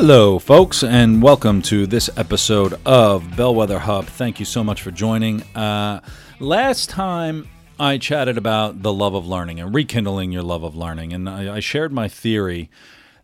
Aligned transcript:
Hello, 0.00 0.38
folks, 0.38 0.84
and 0.84 1.20
welcome 1.20 1.60
to 1.60 1.84
this 1.84 2.08
episode 2.16 2.78
of 2.86 3.36
Bellwether 3.36 3.80
Hub. 3.80 4.06
Thank 4.06 4.38
you 4.38 4.46
so 4.46 4.62
much 4.62 4.80
for 4.80 4.92
joining. 4.92 5.42
Uh, 5.56 6.02
last 6.38 6.88
time 6.88 7.48
I 7.80 7.98
chatted 7.98 8.38
about 8.38 8.84
the 8.84 8.92
love 8.92 9.14
of 9.14 9.26
learning 9.26 9.58
and 9.58 9.74
rekindling 9.74 10.30
your 10.30 10.44
love 10.44 10.62
of 10.62 10.76
learning, 10.76 11.12
and 11.12 11.28
I, 11.28 11.56
I 11.56 11.58
shared 11.58 11.92
my 11.92 12.06
theory 12.06 12.70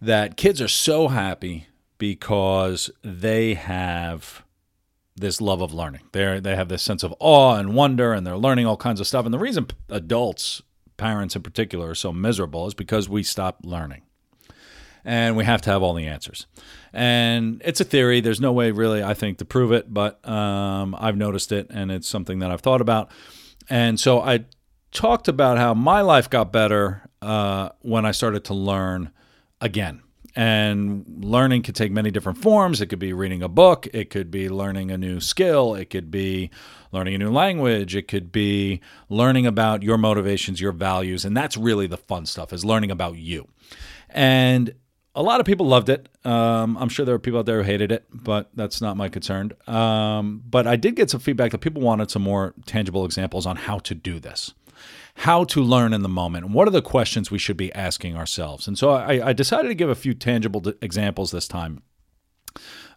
that 0.02 0.36
kids 0.36 0.60
are 0.60 0.66
so 0.66 1.06
happy 1.06 1.68
because 1.96 2.90
they 3.04 3.54
have 3.54 4.42
this 5.14 5.40
love 5.40 5.60
of 5.60 5.72
learning. 5.72 6.02
They 6.10 6.40
they 6.40 6.56
have 6.56 6.68
this 6.68 6.82
sense 6.82 7.04
of 7.04 7.14
awe 7.20 7.54
and 7.54 7.76
wonder, 7.76 8.12
and 8.12 8.26
they're 8.26 8.36
learning 8.36 8.66
all 8.66 8.76
kinds 8.76 9.00
of 9.00 9.06
stuff. 9.06 9.24
And 9.24 9.32
the 9.32 9.38
reason 9.38 9.68
adults, 9.90 10.60
parents 10.96 11.36
in 11.36 11.42
particular, 11.42 11.90
are 11.90 11.94
so 11.94 12.12
miserable 12.12 12.66
is 12.66 12.74
because 12.74 13.08
we 13.08 13.22
stop 13.22 13.58
learning 13.62 14.02
and 15.04 15.36
we 15.36 15.44
have 15.44 15.60
to 15.62 15.70
have 15.70 15.82
all 15.82 15.94
the 15.94 16.06
answers. 16.06 16.46
And 16.92 17.60
it's 17.64 17.80
a 17.80 17.84
theory. 17.84 18.20
There's 18.20 18.40
no 18.40 18.52
way, 18.52 18.70
really, 18.70 19.02
I 19.02 19.14
think, 19.14 19.38
to 19.38 19.44
prove 19.44 19.72
it, 19.72 19.92
but 19.92 20.26
um, 20.28 20.94
I've 20.98 21.16
noticed 21.16 21.52
it, 21.52 21.66
and 21.70 21.90
it's 21.90 22.08
something 22.08 22.38
that 22.38 22.50
I've 22.50 22.60
thought 22.60 22.80
about. 22.80 23.10
And 23.68 23.98
so 23.98 24.20
I 24.20 24.44
talked 24.92 25.28
about 25.28 25.58
how 25.58 25.74
my 25.74 26.00
life 26.00 26.30
got 26.30 26.52
better 26.52 27.02
uh, 27.20 27.70
when 27.80 28.06
I 28.06 28.12
started 28.12 28.44
to 28.44 28.54
learn 28.54 29.10
again. 29.60 30.02
And 30.36 31.24
learning 31.24 31.62
could 31.62 31.76
take 31.76 31.92
many 31.92 32.10
different 32.10 32.38
forms. 32.38 32.80
It 32.80 32.86
could 32.86 32.98
be 32.98 33.12
reading 33.12 33.42
a 33.42 33.48
book, 33.48 33.86
it 33.92 34.10
could 34.10 34.32
be 34.32 34.48
learning 34.48 34.90
a 34.90 34.98
new 34.98 35.20
skill, 35.20 35.76
it 35.76 35.90
could 35.90 36.10
be 36.10 36.50
learning 36.90 37.14
a 37.14 37.18
new 37.18 37.30
language, 37.30 37.94
it 37.94 38.08
could 38.08 38.32
be 38.32 38.80
learning 39.08 39.46
about 39.46 39.84
your 39.84 39.96
motivations, 39.96 40.60
your 40.60 40.72
values. 40.72 41.24
And 41.24 41.36
that's 41.36 41.56
really 41.56 41.86
the 41.86 41.96
fun 41.96 42.26
stuff, 42.26 42.52
is 42.52 42.64
learning 42.64 42.90
about 42.90 43.16
you. 43.16 43.46
And 44.10 44.74
a 45.14 45.22
lot 45.22 45.40
of 45.40 45.46
people 45.46 45.66
loved 45.66 45.88
it. 45.88 46.08
Um, 46.24 46.76
I'm 46.76 46.88
sure 46.88 47.06
there 47.06 47.14
were 47.14 47.20
people 47.20 47.38
out 47.38 47.46
there 47.46 47.58
who 47.58 47.64
hated 47.64 47.92
it, 47.92 48.04
but 48.12 48.50
that's 48.54 48.80
not 48.80 48.96
my 48.96 49.08
concern. 49.08 49.52
Um, 49.66 50.42
but 50.48 50.66
I 50.66 50.76
did 50.76 50.96
get 50.96 51.10
some 51.10 51.20
feedback 51.20 51.52
that 51.52 51.58
people 51.58 51.82
wanted 51.82 52.10
some 52.10 52.22
more 52.22 52.54
tangible 52.66 53.04
examples 53.04 53.46
on 53.46 53.56
how 53.56 53.78
to 53.80 53.94
do 53.94 54.18
this, 54.18 54.54
how 55.16 55.44
to 55.44 55.62
learn 55.62 55.92
in 55.92 56.02
the 56.02 56.08
moment, 56.08 56.46
and 56.46 56.54
what 56.54 56.66
are 56.66 56.72
the 56.72 56.82
questions 56.82 57.30
we 57.30 57.38
should 57.38 57.56
be 57.56 57.72
asking 57.74 58.16
ourselves. 58.16 58.66
And 58.66 58.76
so 58.76 58.90
I, 58.90 59.28
I 59.28 59.32
decided 59.32 59.68
to 59.68 59.74
give 59.74 59.88
a 59.88 59.94
few 59.94 60.14
tangible 60.14 60.62
examples 60.82 61.30
this 61.30 61.46
time. 61.46 61.82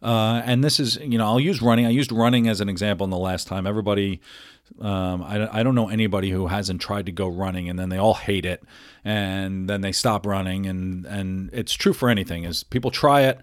Uh, 0.01 0.41
and 0.45 0.63
this 0.63 0.79
is, 0.79 0.97
you 0.97 1.17
know, 1.17 1.25
I'll 1.25 1.39
use 1.39 1.61
running. 1.61 1.85
I 1.85 1.89
used 1.89 2.11
running 2.11 2.47
as 2.47 2.61
an 2.61 2.69
example 2.69 3.03
in 3.03 3.09
the 3.09 3.17
last 3.17 3.47
time. 3.47 3.65
Everybody 3.65 4.21
um, 4.79 5.23
I, 5.23 5.59
I 5.59 5.63
don't 5.63 5.75
know 5.75 5.89
anybody 5.89 6.29
who 6.29 6.47
hasn't 6.47 6.81
tried 6.81 7.05
to 7.07 7.11
go 7.11 7.27
running 7.27 7.69
and 7.69 7.77
then 7.77 7.89
they 7.89 7.97
all 7.97 8.13
hate 8.13 8.45
it 8.45 8.63
and 9.03 9.69
then 9.69 9.81
they 9.81 9.91
stop 9.91 10.25
running 10.25 10.65
and 10.65 11.05
and 11.05 11.49
it's 11.53 11.73
true 11.73 11.93
for 11.93 12.09
anything 12.09 12.43
is 12.43 12.63
people 12.63 12.91
try 12.91 13.21
it 13.21 13.39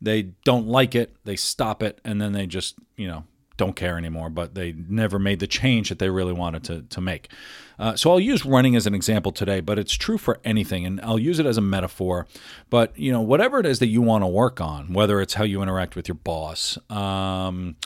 they 0.00 0.22
don't 0.44 0.66
like 0.66 0.94
it 0.94 1.16
they 1.24 1.36
stop 1.36 1.82
it 1.82 2.00
and 2.04 2.20
then 2.20 2.32
they 2.32 2.46
just 2.46 2.76
you 2.96 3.06
know 3.06 3.24
don't 3.56 3.76
care 3.76 3.96
anymore 3.96 4.28
but 4.28 4.54
they 4.54 4.72
never 4.72 5.18
made 5.18 5.38
the 5.38 5.46
change 5.46 5.88
that 5.88 5.98
they 6.00 6.10
really 6.10 6.32
wanted 6.32 6.64
to, 6.64 6.82
to 6.82 7.00
make. 7.00 7.30
Uh, 7.78 7.96
so 7.96 8.10
i'll 8.10 8.20
use 8.20 8.44
running 8.44 8.76
as 8.76 8.86
an 8.86 8.94
example 8.94 9.32
today 9.32 9.60
but 9.60 9.78
it's 9.78 9.94
true 9.94 10.18
for 10.18 10.40
anything 10.44 10.84
and 10.86 11.00
i'll 11.00 11.18
use 11.18 11.38
it 11.38 11.46
as 11.46 11.56
a 11.56 11.60
metaphor 11.60 12.26
but 12.70 12.96
you 12.96 13.10
know 13.10 13.20
whatever 13.20 13.58
it 13.58 13.66
is 13.66 13.78
that 13.80 13.88
you 13.88 14.00
want 14.00 14.22
to 14.22 14.28
work 14.28 14.60
on 14.60 14.92
whether 14.92 15.20
it's 15.20 15.34
how 15.34 15.44
you 15.44 15.60
interact 15.62 15.96
with 15.96 16.06
your 16.06 16.14
boss 16.14 16.78
um, 16.90 17.76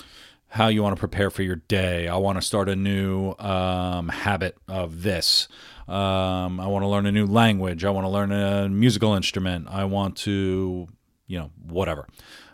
how 0.49 0.69
you 0.69 0.83
want 0.83 0.97
to 0.97 1.01
prepare 1.01 1.31
for 1.31 1.43
your 1.43 1.57
day. 1.57 2.09
I 2.09 2.17
want 2.17 2.39
to 2.39 2.43
start 2.43 2.69
a 2.69 2.77
new 2.77 3.35
um, 3.39 4.09
habit 4.09 4.57
of 4.67 5.03
this. 5.03 5.47
Um, 5.87 6.59
I 6.59 6.67
want 6.67 6.83
to 6.83 6.89
learn 6.89 7.07
a 7.07 7.13
new 7.13 7.27
language. 7.27 7.85
I 7.85 7.91
want 7.91 8.07
to 8.07 8.11
learn 8.11 8.33
a 8.33 8.69
musical 8.69 9.15
instrument. 9.15 9.69
I 9.69 9.85
want 9.85 10.17
to, 10.19 10.89
you 11.27 11.39
know, 11.39 11.51
whatever. 11.67 12.07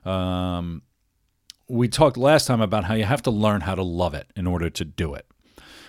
Um, 0.04 0.82
we 1.68 1.88
talked 1.88 2.16
last 2.16 2.46
time 2.46 2.60
about 2.60 2.84
how 2.84 2.94
you 2.94 3.04
have 3.04 3.22
to 3.22 3.30
learn 3.30 3.62
how 3.62 3.74
to 3.74 3.82
love 3.82 4.14
it 4.14 4.28
in 4.36 4.46
order 4.46 4.68
to 4.70 4.84
do 4.84 5.14
it. 5.14 5.26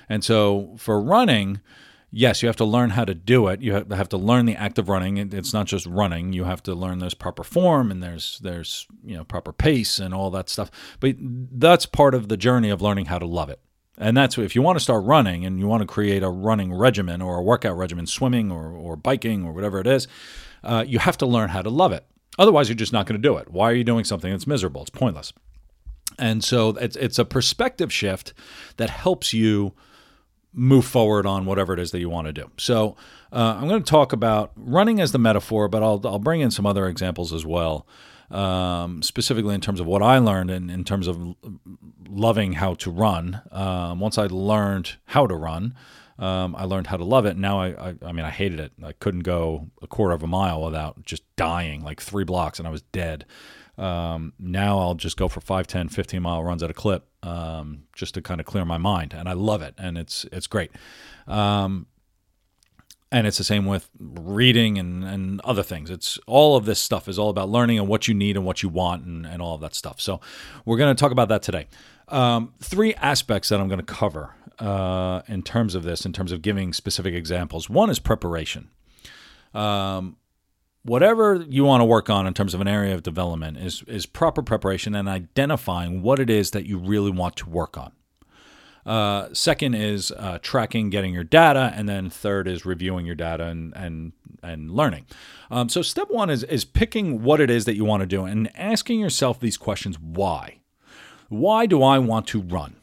And 0.08 0.24
so 0.24 0.76
for 0.78 1.02
running, 1.02 1.60
yes, 2.16 2.42
you 2.42 2.48
have 2.48 2.56
to 2.56 2.66
learn 2.66 2.92
how 2.92 3.04
to 3.04 3.14
do 3.14 3.48
it. 3.50 3.62
You 3.62 3.74
have 3.74 4.10
to 4.10 4.18
learn 4.18 4.46
the 4.46 4.56
act 4.56 4.80
of 4.80 4.88
running. 4.88 5.18
It's 5.18 5.54
not 5.54 5.68
just 5.68 5.86
running. 5.86 6.32
You 6.32 6.46
have 6.46 6.64
to 6.64 6.74
learn 6.74 7.00
there's 7.00 7.14
proper 7.14 7.44
form 7.44 7.92
and 7.92 8.02
there's 8.02 8.40
there's 8.40 8.88
you 9.04 9.16
know 9.16 9.26
proper 9.26 9.52
pace 9.52 10.00
and 10.00 10.14
all 10.14 10.32
that 10.32 10.50
stuff. 10.50 10.72
But 11.00 11.18
that's 11.20 11.86
part 11.86 12.16
of 12.16 12.30
the 12.30 12.38
journey 12.38 12.70
of 12.70 12.82
learning 12.82 13.08
how 13.08 13.20
to 13.20 13.26
love 13.26 13.50
it. 13.50 13.60
And 13.98 14.16
that's 14.16 14.38
if 14.38 14.56
you 14.56 14.62
want 14.62 14.78
to 14.78 14.84
start 14.84 15.04
running 15.04 15.46
and 15.46 15.60
you 15.60 15.68
want 15.68 15.82
to 15.82 15.88
create 15.88 16.24
a 16.24 16.30
running 16.30 16.74
regimen 16.74 17.22
or 17.22 17.38
a 17.38 17.44
workout 17.44 17.78
regimen, 17.78 18.08
swimming 18.08 18.52
or, 18.52 18.72
or 18.72 18.96
biking 18.96 19.46
or 19.46 19.54
whatever 19.54 19.80
it 19.80 19.88
is, 19.88 20.08
uh, 20.64 20.84
you 20.88 21.00
have 21.00 21.18
to 21.18 21.26
learn 21.26 21.50
how 21.50 21.62
to 21.62 21.70
love 21.70 21.92
it. 21.92 22.06
Otherwise, 22.38 22.68
you're 22.68 22.76
just 22.76 22.92
not 22.92 23.06
going 23.06 23.22
to 23.22 23.28
do 23.28 23.38
it. 23.38 23.50
Why 23.50 23.70
are 23.72 23.76
you 23.76 23.86
doing 23.86 24.04
something 24.04 24.32
that's 24.32 24.48
miserable? 24.48 24.82
It's 24.82 24.90
pointless. 24.90 25.32
And 26.18 26.44
so 26.44 26.70
it's 26.70 26.96
it's 26.96 27.20
a 27.20 27.26
perspective 27.26 27.92
shift 27.92 28.34
that 28.78 28.90
helps 28.90 29.34
you 29.34 29.74
move 30.56 30.86
forward 30.86 31.26
on 31.26 31.46
whatever 31.46 31.74
it 31.74 31.80
is 31.80 31.92
that 31.92 32.00
you 32.00 32.10
want 32.10 32.28
to 32.28 32.34
do. 32.34 32.50
So 32.58 32.96
uh, 33.32 33.58
I'm 33.60 33.68
going 33.68 33.84
to 33.84 33.90
talk 33.90 34.14
about 34.14 34.52
running 34.56 35.02
as 35.02 35.12
the 35.12 35.20
metaphor, 35.20 35.68
but 35.68 35.84
I'll, 35.84 36.02
I'll 36.06 36.20
bring 36.20 36.42
in 36.42 36.50
some 36.50 36.66
other 36.66 36.88
examples 36.88 37.34
as 37.34 37.46
well, 37.46 37.86
um, 38.32 39.04
specifically 39.04 39.54
in 39.54 39.62
terms 39.62 39.80
of 39.80 39.86
what 39.86 40.02
I 40.02 40.18
learned 40.18 40.50
and 40.50 40.72
in 40.72 40.86
terms 40.86 41.08
of 41.08 41.36
loving 42.08 42.54
how 42.54 42.76
to 42.76 42.90
run. 42.90 43.42
Um, 43.52 44.00
once 44.00 44.18
I 44.18 44.28
learned 44.28 44.96
how 45.06 45.28
to 45.28 45.36
run, 45.36 45.76
um, 46.18 46.56
I 46.56 46.64
learned 46.64 46.88
how 46.88 46.98
to 46.98 47.04
love 47.04 47.26
it. 47.26 47.38
Now 47.38 47.60
I, 47.60 47.90
I, 47.90 47.96
I, 48.06 48.12
mean, 48.14 48.26
I 48.26 48.32
hated 48.32 48.62
it. 48.62 48.72
I 48.82 48.94
couldn't 48.94 49.24
go 49.24 49.68
a 49.82 49.88
quarter 49.88 50.14
of 50.14 50.24
a 50.24 50.28
mile 50.28 50.64
without 50.64 51.04
just 51.04 51.24
dying, 51.36 51.84
like 51.84 52.02
three 52.02 52.24
blocks, 52.24 52.58
and 52.58 52.68
I 52.68 52.72
was 52.72 52.84
dead. 52.94 53.26
Um, 53.78 54.34
now 54.40 54.80
I'll 54.80 54.96
just 54.96 55.18
go 55.18 55.28
for 55.28 55.42
5, 55.42 55.68
10, 55.68 55.90
15 55.90 56.22
mile 56.22 56.44
runs 56.44 56.64
at 56.64 56.70
a 56.70 56.74
clip 56.74 57.08
um, 57.24 57.84
just 57.94 58.14
to 58.14 58.22
kind 58.22 58.40
of 58.40 58.46
clear 58.46 58.66
my 58.66 58.78
mind. 58.78 59.14
And 59.14 59.28
I 59.28 59.34
love 59.34 59.62
it. 59.62 59.76
And 59.78 59.98
it's, 59.98 60.26
it's 60.32 60.48
great. 60.48 60.72
Um, 61.28 61.88
and 63.12 63.28
it's 63.28 63.38
the 63.38 63.44
same 63.44 63.66
with 63.66 63.90
reading 64.00 64.78
and, 64.78 65.04
and 65.04 65.42
other 65.42 65.64
things. 65.64 65.90
It's 65.90 66.20
all 66.28 66.58
of 66.58 66.66
this 66.66 66.80
stuff 66.80 67.08
is 67.08 67.20
all 67.20 67.30
about 67.30 67.50
learning 67.50 67.80
and 67.80 67.88
what 67.88 68.08
you 68.08 68.14
need 68.14 68.36
and 68.36 68.46
what 68.46 68.64
you 68.64 68.70
want 68.70 69.06
and, 69.06 69.26
and 69.26 69.42
all 69.42 69.56
of 69.56 69.62
that 69.62 69.76
stuff. 69.76 70.02
So 70.02 70.20
we're 70.66 70.78
going 70.78 70.94
to 70.94 71.00
talk 71.00 71.12
about 71.12 71.30
that 71.30 71.42
today. 71.42 71.68
Um, 72.10 72.54
three 72.62 72.94
aspects 72.96 73.50
that 73.50 73.60
I'm 73.60 73.68
going 73.68 73.80
to 73.80 73.86
cover 73.86 74.32
uh, 74.60 75.22
in 75.28 75.44
terms 75.44 75.76
of 75.76 75.84
this, 75.84 76.06
in 76.06 76.14
terms 76.14 76.32
of 76.32 76.42
giving 76.42 76.74
specific 76.74 77.14
examples. 77.14 77.70
One 77.70 77.90
is 77.90 78.00
preparation. 78.00 78.70
Um, 79.54 80.18
whatever 80.86 81.44
you 81.50 81.66
want 81.66 81.82
to 81.82 81.86
work 81.86 82.10
on 82.10 82.28
in 82.28 82.34
terms 82.34 82.54
of 82.54 82.62
an 82.62 82.68
area 82.68 82.94
of 82.94 83.04
development 83.04 83.58
is 83.58 83.84
is 83.88 84.06
proper 84.06 84.42
preparation 84.42 84.96
and 84.96 85.10
identifying 85.10 86.02
what 86.02 86.20
it 86.20 86.30
is 86.30 86.52
that 86.52 86.66
you 86.66 86.78
really 86.78 87.12
want 87.12 87.36
to 87.38 87.50
work 87.50 87.78
on. 87.78 87.92
Uh, 88.86 89.30
second 89.34 89.74
is 89.74 90.12
uh, 90.12 90.38
tracking, 90.44 90.92
getting 90.92 91.12
your 91.12 91.24
data, 91.24 91.74
and 91.76 91.90
then 91.90 92.08
third 92.08 92.48
is 92.48 92.66
reviewing 92.66 93.06
your 93.06 93.16
data 93.16 93.46
and 93.46 93.74
and 93.76 94.14
and 94.44 94.70
learning. 94.72 95.06
Um, 95.50 95.70
so 95.70 95.82
step 95.82 96.10
one 96.10 96.30
is 96.30 96.44
is 96.44 96.64
picking 96.64 97.24
what 97.24 97.42
it 97.42 97.50
is 97.50 97.66
that 97.66 97.76
you 97.76 97.84
want 97.84 98.02
to 98.02 98.08
do 98.08 98.26
and 98.26 98.52
asking 98.56 99.00
yourself 99.00 99.40
these 99.40 99.58
questions: 99.58 100.00
Why? 100.00 100.60
Why 101.30 101.66
do 101.66 101.82
I 101.82 101.98
want 101.98 102.28
to 102.28 102.42
run? 102.42 102.76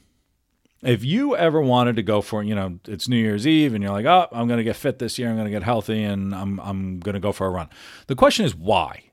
If 0.82 1.04
you 1.04 1.36
ever 1.36 1.60
wanted 1.60 1.96
to 1.96 2.02
go 2.02 2.20
for, 2.20 2.42
you 2.42 2.54
know, 2.54 2.78
it's 2.88 3.08
New 3.08 3.16
Year's 3.16 3.46
Eve 3.46 3.72
and 3.74 3.82
you're 3.82 3.92
like, 3.92 4.06
oh, 4.06 4.28
I'm 4.32 4.48
going 4.48 4.58
to 4.58 4.64
get 4.64 4.76
fit 4.76 4.98
this 4.98 5.18
year, 5.18 5.28
I'm 5.28 5.36
going 5.36 5.46
to 5.46 5.50
get 5.50 5.62
healthy, 5.62 6.02
and 6.02 6.34
I'm, 6.34 6.58
I'm 6.60 6.98
going 6.98 7.14
to 7.14 7.20
go 7.20 7.32
for 7.32 7.46
a 7.46 7.50
run. 7.50 7.68
The 8.08 8.16
question 8.16 8.44
is 8.44 8.54
why? 8.54 9.04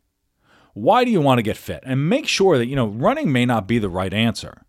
Why 0.73 1.03
do 1.03 1.11
you 1.11 1.21
want 1.21 1.37
to 1.37 1.43
get 1.43 1.57
fit? 1.57 1.83
And 1.85 2.09
make 2.09 2.27
sure 2.27 2.57
that, 2.57 2.67
you 2.67 2.75
know, 2.75 2.87
running 2.87 3.31
may 3.31 3.45
not 3.45 3.67
be 3.67 3.79
the 3.79 3.89
right 3.89 4.13
answer. 4.13 4.63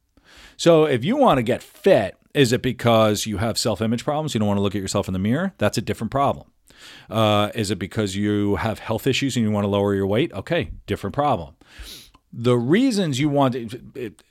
So 0.57 0.85
if 0.85 1.05
you 1.05 1.17
want 1.17 1.39
to 1.39 1.43
get 1.43 1.63
fit, 1.63 2.17
is 2.35 2.53
it 2.53 2.63
because 2.63 3.27
you 3.27 3.39
have 3.39 3.59
self 3.59 3.81
image 3.81 4.05
problems? 4.05 4.35
You 4.35 4.41
don't 4.41 4.49
want 4.49 4.59
to 4.59 4.63
look 4.63 4.75
at 4.75 4.83
yourself 4.83 5.09
in 5.09 5.13
the 5.13 5.19
mirror? 5.19 5.55
That's 5.59 5.79
a 5.79 5.83
different 5.83 6.11
problem. 6.11 6.51
Uh, 7.09 7.51
is 7.55 7.71
it 7.71 7.79
because 7.79 8.17
you 8.17 8.57
have 8.57 8.79
health 8.79 9.07
issues 9.07 9.37
and 9.37 9.45
you 9.45 9.51
want 9.51 9.65
to 9.65 9.69
lower 9.69 9.95
your 9.95 10.07
weight? 10.07 10.33
Okay, 10.33 10.71
different 10.87 11.15
problem 11.15 11.55
the 12.33 12.57
reasons 12.57 13.19
you 13.19 13.29
want 13.29 13.55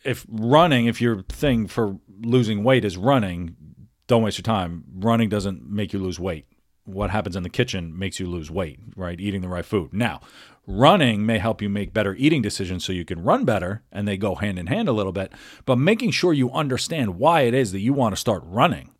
if 0.03 0.25
running 0.29 0.85
if 0.85 1.01
your 1.01 1.21
thing 1.23 1.67
for 1.67 1.97
losing 2.21 2.63
weight 2.63 2.85
is 2.85 2.97
running 2.97 3.55
don't 4.07 4.23
waste 4.23 4.37
your 4.37 4.43
time 4.43 4.83
running 4.95 5.29
doesn't 5.29 5.69
make 5.69 5.91
you 5.91 5.99
lose 5.99 6.19
weight 6.19 6.45
what 6.93 7.09
happens 7.11 7.35
in 7.35 7.43
the 7.43 7.49
kitchen 7.49 7.97
makes 7.97 8.19
you 8.19 8.27
lose 8.27 8.49
weight, 8.49 8.79
right? 8.95 9.19
Eating 9.19 9.41
the 9.41 9.47
right 9.47 9.65
food. 9.65 9.93
Now, 9.93 10.21
running 10.65 11.25
may 11.25 11.37
help 11.37 11.61
you 11.61 11.69
make 11.69 11.93
better 11.93 12.15
eating 12.15 12.41
decisions 12.41 12.83
so 12.83 12.91
you 12.93 13.05
can 13.05 13.23
run 13.23 13.45
better 13.45 13.83
and 13.91 14.07
they 14.07 14.17
go 14.17 14.35
hand 14.35 14.59
in 14.59 14.67
hand 14.67 14.87
a 14.87 14.93
little 14.93 15.11
bit, 15.11 15.31
but 15.65 15.77
making 15.77 16.11
sure 16.11 16.33
you 16.33 16.51
understand 16.51 17.17
why 17.17 17.41
it 17.41 17.53
is 17.53 17.71
that 17.71 17.79
you 17.79 17.93
want 17.93 18.13
to 18.13 18.19
start 18.19 18.43
running. 18.45 18.91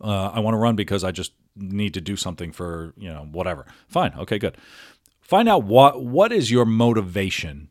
Uh, 0.00 0.30
I 0.32 0.40
want 0.40 0.54
to 0.54 0.58
run 0.58 0.76
because 0.76 1.04
I 1.04 1.10
just 1.10 1.32
need 1.56 1.94
to 1.94 2.00
do 2.00 2.16
something 2.16 2.52
for, 2.52 2.94
you 2.96 3.12
know, 3.12 3.26
whatever. 3.30 3.66
Fine. 3.88 4.14
Okay, 4.16 4.38
good. 4.38 4.56
Find 5.20 5.48
out 5.48 5.64
what 5.64 6.02
what 6.02 6.32
is 6.32 6.50
your 6.50 6.64
motivation 6.64 7.68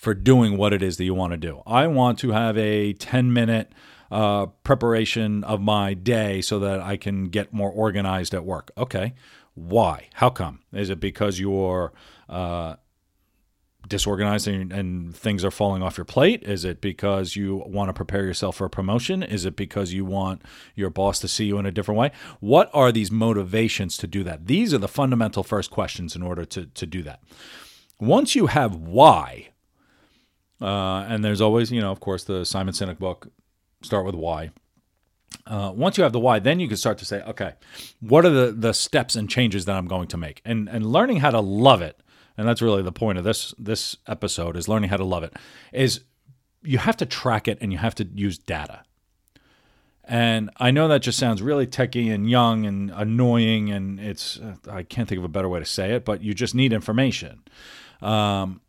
for 0.00 0.14
doing 0.14 0.56
what 0.56 0.72
it 0.72 0.82
is 0.82 0.96
that 0.96 1.04
you 1.04 1.12
want 1.12 1.32
to 1.32 1.36
do. 1.36 1.62
I 1.66 1.86
want 1.86 2.18
to 2.20 2.30
have 2.30 2.56
a 2.56 2.94
10 2.94 3.34
minute 3.34 3.70
uh, 4.10 4.46
preparation 4.64 5.44
of 5.44 5.60
my 5.60 5.92
day 5.92 6.40
so 6.40 6.58
that 6.58 6.80
I 6.80 6.96
can 6.96 7.28
get 7.28 7.52
more 7.52 7.70
organized 7.70 8.32
at 8.32 8.46
work. 8.46 8.70
Okay. 8.78 9.12
Why? 9.52 10.08
How 10.14 10.30
come? 10.30 10.60
Is 10.72 10.88
it 10.88 11.00
because 11.00 11.38
you're 11.38 11.92
uh, 12.30 12.76
disorganized 13.88 14.48
and, 14.48 14.72
and, 14.72 15.14
things 15.14 15.44
are 15.44 15.50
falling 15.50 15.82
off 15.82 15.98
your 15.98 16.06
plate? 16.06 16.44
Is 16.44 16.64
it 16.64 16.80
because 16.80 17.36
you 17.36 17.62
want 17.66 17.90
to 17.90 17.92
prepare 17.92 18.24
yourself 18.24 18.56
for 18.56 18.64
a 18.64 18.70
promotion? 18.70 19.22
Is 19.22 19.44
it 19.44 19.54
because 19.54 19.92
you 19.92 20.06
want 20.06 20.40
your 20.74 20.88
boss 20.88 21.18
to 21.18 21.28
see 21.28 21.44
you 21.44 21.58
in 21.58 21.66
a 21.66 21.70
different 21.70 22.00
way? 22.00 22.10
What 22.40 22.70
are 22.72 22.90
these 22.90 23.10
motivations 23.10 23.98
to 23.98 24.06
do 24.06 24.24
that? 24.24 24.46
These 24.46 24.72
are 24.72 24.78
the 24.78 24.88
fundamental 24.88 25.42
first 25.42 25.70
questions 25.70 26.16
in 26.16 26.22
order 26.22 26.46
to, 26.46 26.64
to 26.64 26.86
do 26.86 27.02
that. 27.02 27.20
Once 27.98 28.34
you 28.34 28.46
have 28.46 28.74
why, 28.74 29.49
uh, 30.60 31.06
and 31.08 31.24
there's 31.24 31.40
always, 31.40 31.70
you 31.72 31.80
know, 31.80 31.90
of 31.90 32.00
course, 32.00 32.24
the 32.24 32.44
Simon 32.44 32.74
Sinek 32.74 32.98
book, 32.98 33.28
Start 33.82 34.04
with 34.04 34.14
Why. 34.14 34.50
Uh, 35.46 35.72
once 35.74 35.96
you 35.96 36.02
have 36.02 36.12
the 36.12 36.20
why, 36.20 36.38
then 36.38 36.60
you 36.60 36.68
can 36.68 36.76
start 36.76 36.98
to 36.98 37.04
say, 37.04 37.22
okay, 37.22 37.54
what 38.00 38.24
are 38.24 38.30
the, 38.30 38.52
the 38.52 38.72
steps 38.72 39.16
and 39.16 39.30
changes 39.30 39.64
that 39.64 39.76
I'm 39.76 39.86
going 39.86 40.08
to 40.08 40.16
make? 40.16 40.42
And, 40.44 40.68
and 40.68 40.84
learning 40.84 41.18
how 41.18 41.30
to 41.30 41.40
love 41.40 41.82
it, 41.82 42.02
and 42.36 42.46
that's 42.46 42.60
really 42.60 42.82
the 42.82 42.92
point 42.92 43.16
of 43.18 43.24
this, 43.24 43.54
this 43.58 43.96
episode 44.06 44.56
is 44.56 44.68
learning 44.68 44.90
how 44.90 44.96
to 44.96 45.04
love 45.04 45.22
it, 45.22 45.34
is 45.72 46.00
you 46.62 46.78
have 46.78 46.96
to 46.98 47.06
track 47.06 47.48
it 47.48 47.58
and 47.60 47.72
you 47.72 47.78
have 47.78 47.94
to 47.96 48.04
use 48.14 48.38
data. 48.38 48.82
And 50.04 50.50
I 50.56 50.72
know 50.72 50.88
that 50.88 51.02
just 51.02 51.18
sounds 51.18 51.40
really 51.42 51.66
techy 51.66 52.10
and 52.10 52.28
young 52.28 52.66
and 52.66 52.90
annoying, 52.90 53.70
and 53.70 54.00
it's, 54.00 54.40
I 54.68 54.82
can't 54.82 55.08
think 55.08 55.20
of 55.20 55.24
a 55.24 55.28
better 55.28 55.48
way 55.48 55.60
to 55.60 55.64
say 55.64 55.92
it, 55.92 56.04
but 56.04 56.22
you 56.22 56.34
just 56.34 56.54
need 56.54 56.72
information. 56.72 57.44
Um, 58.02 58.60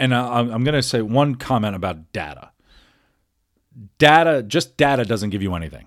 and 0.00 0.14
I, 0.14 0.38
I'm 0.38 0.64
going 0.64 0.74
to 0.74 0.82
say 0.82 1.02
one 1.02 1.36
comment 1.36 1.76
about 1.76 2.12
data. 2.12 2.50
Data, 3.98 4.42
just 4.42 4.76
data 4.76 5.04
doesn't 5.04 5.30
give 5.30 5.42
you 5.42 5.54
anything. 5.54 5.86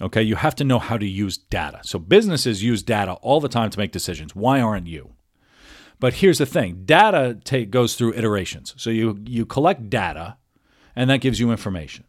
Okay, 0.00 0.22
you 0.22 0.36
have 0.36 0.54
to 0.54 0.64
know 0.64 0.78
how 0.78 0.96
to 0.96 1.06
use 1.06 1.36
data. 1.36 1.80
So 1.82 1.98
businesses 1.98 2.62
use 2.62 2.82
data 2.82 3.12
all 3.14 3.40
the 3.40 3.50
time 3.50 3.68
to 3.68 3.78
make 3.78 3.92
decisions. 3.92 4.34
Why 4.34 4.60
aren't 4.60 4.86
you? 4.86 5.10
But 5.98 6.14
here's 6.14 6.38
the 6.38 6.46
thing: 6.46 6.84
data 6.86 7.38
take, 7.44 7.70
goes 7.70 7.96
through 7.96 8.14
iterations. 8.14 8.72
So 8.78 8.88
you 8.88 9.20
you 9.26 9.44
collect 9.44 9.90
data, 9.90 10.38
and 10.96 11.10
that 11.10 11.20
gives 11.20 11.38
you 11.38 11.50
information, 11.50 12.04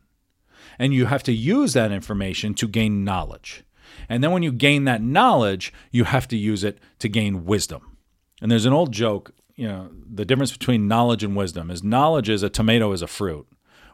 and 0.80 0.94
you 0.94 1.08
have 1.08 1.24
to 1.24 1.34
use 1.34 1.74
that 1.74 1.92
information 1.92 2.54
to 2.54 2.68
gain 2.68 3.04
knowledge. 3.04 3.66
And 4.08 4.24
then 4.24 4.32
when 4.32 4.44
you 4.44 4.54
gain 4.54 4.86
that 4.86 5.02
knowledge, 5.02 5.74
you 5.92 6.06
have 6.06 6.30
to 6.30 6.38
use 6.38 6.64
it 6.64 6.80
to 7.00 7.10
gain 7.10 7.44
wisdom. 7.44 7.98
And 8.42 8.50
there's 8.50 8.66
an 8.66 8.74
old 8.74 8.94
joke 8.94 9.34
you 9.62 9.68
know, 9.68 9.92
the 10.12 10.26
difference 10.26 10.52
between 10.52 10.88
knowledge 10.88 11.24
and 11.24 11.36
wisdom 11.36 11.70
is 11.70 11.84
knowledge 11.84 12.30
is 12.30 12.42
a 12.42 12.50
tomato 12.50 12.94
is 12.94 13.04
a 13.04 13.08
fruit. 13.08 13.46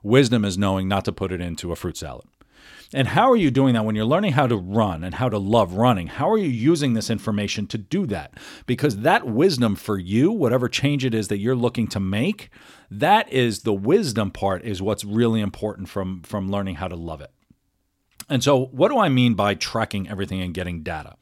Wisdom 0.01 0.45
is 0.45 0.57
knowing 0.57 0.87
not 0.87 1.03
to 1.03 1.11
put 1.11 1.29
it 1.29 1.41
into 1.41 1.73
a 1.73 1.75
fruit 1.75 1.97
salad. 1.97 2.25
And 2.93 3.09
how 3.09 3.29
are 3.29 3.35
you 3.35 3.51
doing 3.51 3.73
that 3.73 3.83
when 3.83 3.93
you're 3.93 4.05
learning 4.05 4.31
how 4.31 4.47
to 4.47 4.55
run 4.55 5.03
and 5.03 5.15
how 5.15 5.27
to 5.27 5.37
love 5.37 5.73
running? 5.73 6.07
How 6.07 6.31
are 6.31 6.37
you 6.37 6.47
using 6.47 6.93
this 6.93 7.09
information 7.09 7.67
to 7.67 7.77
do 7.77 8.05
that? 8.05 8.35
Because 8.65 8.99
that 8.99 9.27
wisdom 9.27 9.75
for 9.75 9.97
you, 9.97 10.31
whatever 10.31 10.69
change 10.69 11.03
it 11.03 11.13
is 11.13 11.27
that 11.27 11.39
you're 11.39 11.53
looking 11.53 11.89
to 11.89 11.99
make, 11.99 12.49
that 12.89 13.29
is 13.29 13.63
the 13.63 13.73
wisdom 13.73 14.31
part 14.31 14.63
is 14.63 14.81
what's 14.81 15.03
really 15.03 15.41
important 15.41 15.89
from 15.89 16.21
from 16.21 16.49
learning 16.49 16.75
how 16.75 16.87
to 16.87 16.95
love 16.95 17.19
it. 17.19 17.31
And 18.29 18.41
so 18.41 18.67
what 18.67 18.87
do 18.87 18.99
I 18.99 19.09
mean 19.09 19.33
by 19.33 19.53
tracking 19.53 20.07
everything 20.07 20.39
and 20.39 20.53
getting 20.53 20.81
data? 20.81 21.15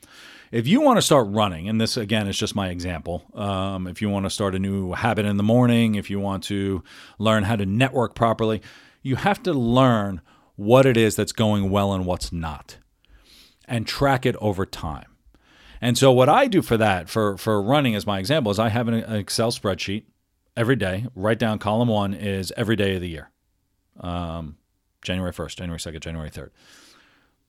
If 0.51 0.67
you 0.67 0.81
want 0.81 0.97
to 0.97 1.01
start 1.01 1.27
running, 1.29 1.67
and 1.69 1.79
this 1.79 1.97
again 1.97 2.27
is 2.27 2.37
just 2.37 2.55
my 2.55 2.69
example, 2.69 3.23
um, 3.33 3.87
if 3.87 4.01
you 4.01 4.09
want 4.09 4.25
to 4.25 4.29
start 4.29 4.55
a 4.55 4.59
new 4.59 4.93
habit 4.93 5.25
in 5.25 5.37
the 5.37 5.43
morning, 5.43 5.95
if 5.95 6.09
you 6.09 6.19
want 6.19 6.43
to 6.45 6.83
learn 7.19 7.43
how 7.43 7.55
to 7.55 7.65
network 7.65 8.15
properly, 8.15 8.61
you 9.01 9.15
have 9.15 9.41
to 9.43 9.53
learn 9.53 10.21
what 10.55 10.85
it 10.85 10.97
is 10.97 11.15
that's 11.15 11.31
going 11.31 11.69
well 11.69 11.93
and 11.93 12.05
what's 12.05 12.31
not, 12.31 12.77
and 13.65 13.87
track 13.87 14.25
it 14.25 14.35
over 14.37 14.65
time. 14.65 15.15
And 15.81 15.97
so, 15.97 16.11
what 16.11 16.29
I 16.29 16.47
do 16.47 16.61
for 16.61 16.77
that, 16.77 17.09
for 17.09 17.37
for 17.37 17.61
running 17.61 17.95
as 17.95 18.07
my 18.07 18.19
example, 18.19 18.51
is 18.51 18.59
I 18.59 18.69
have 18.69 18.87
an 18.87 18.95
Excel 18.95 19.51
spreadsheet 19.51 20.03
every 20.55 20.75
day. 20.75 21.05
Write 21.15 21.39
down 21.39 21.59
column 21.59 21.89
one 21.89 22.13
is 22.13 22.53
every 22.55 22.75
day 22.75 22.95
of 22.95 23.01
the 23.01 23.09
year, 23.09 23.29
um, 23.99 24.57
January 25.01 25.33
first, 25.33 25.57
January 25.57 25.79
second, 25.79 26.01
January 26.01 26.29
third. 26.29 26.51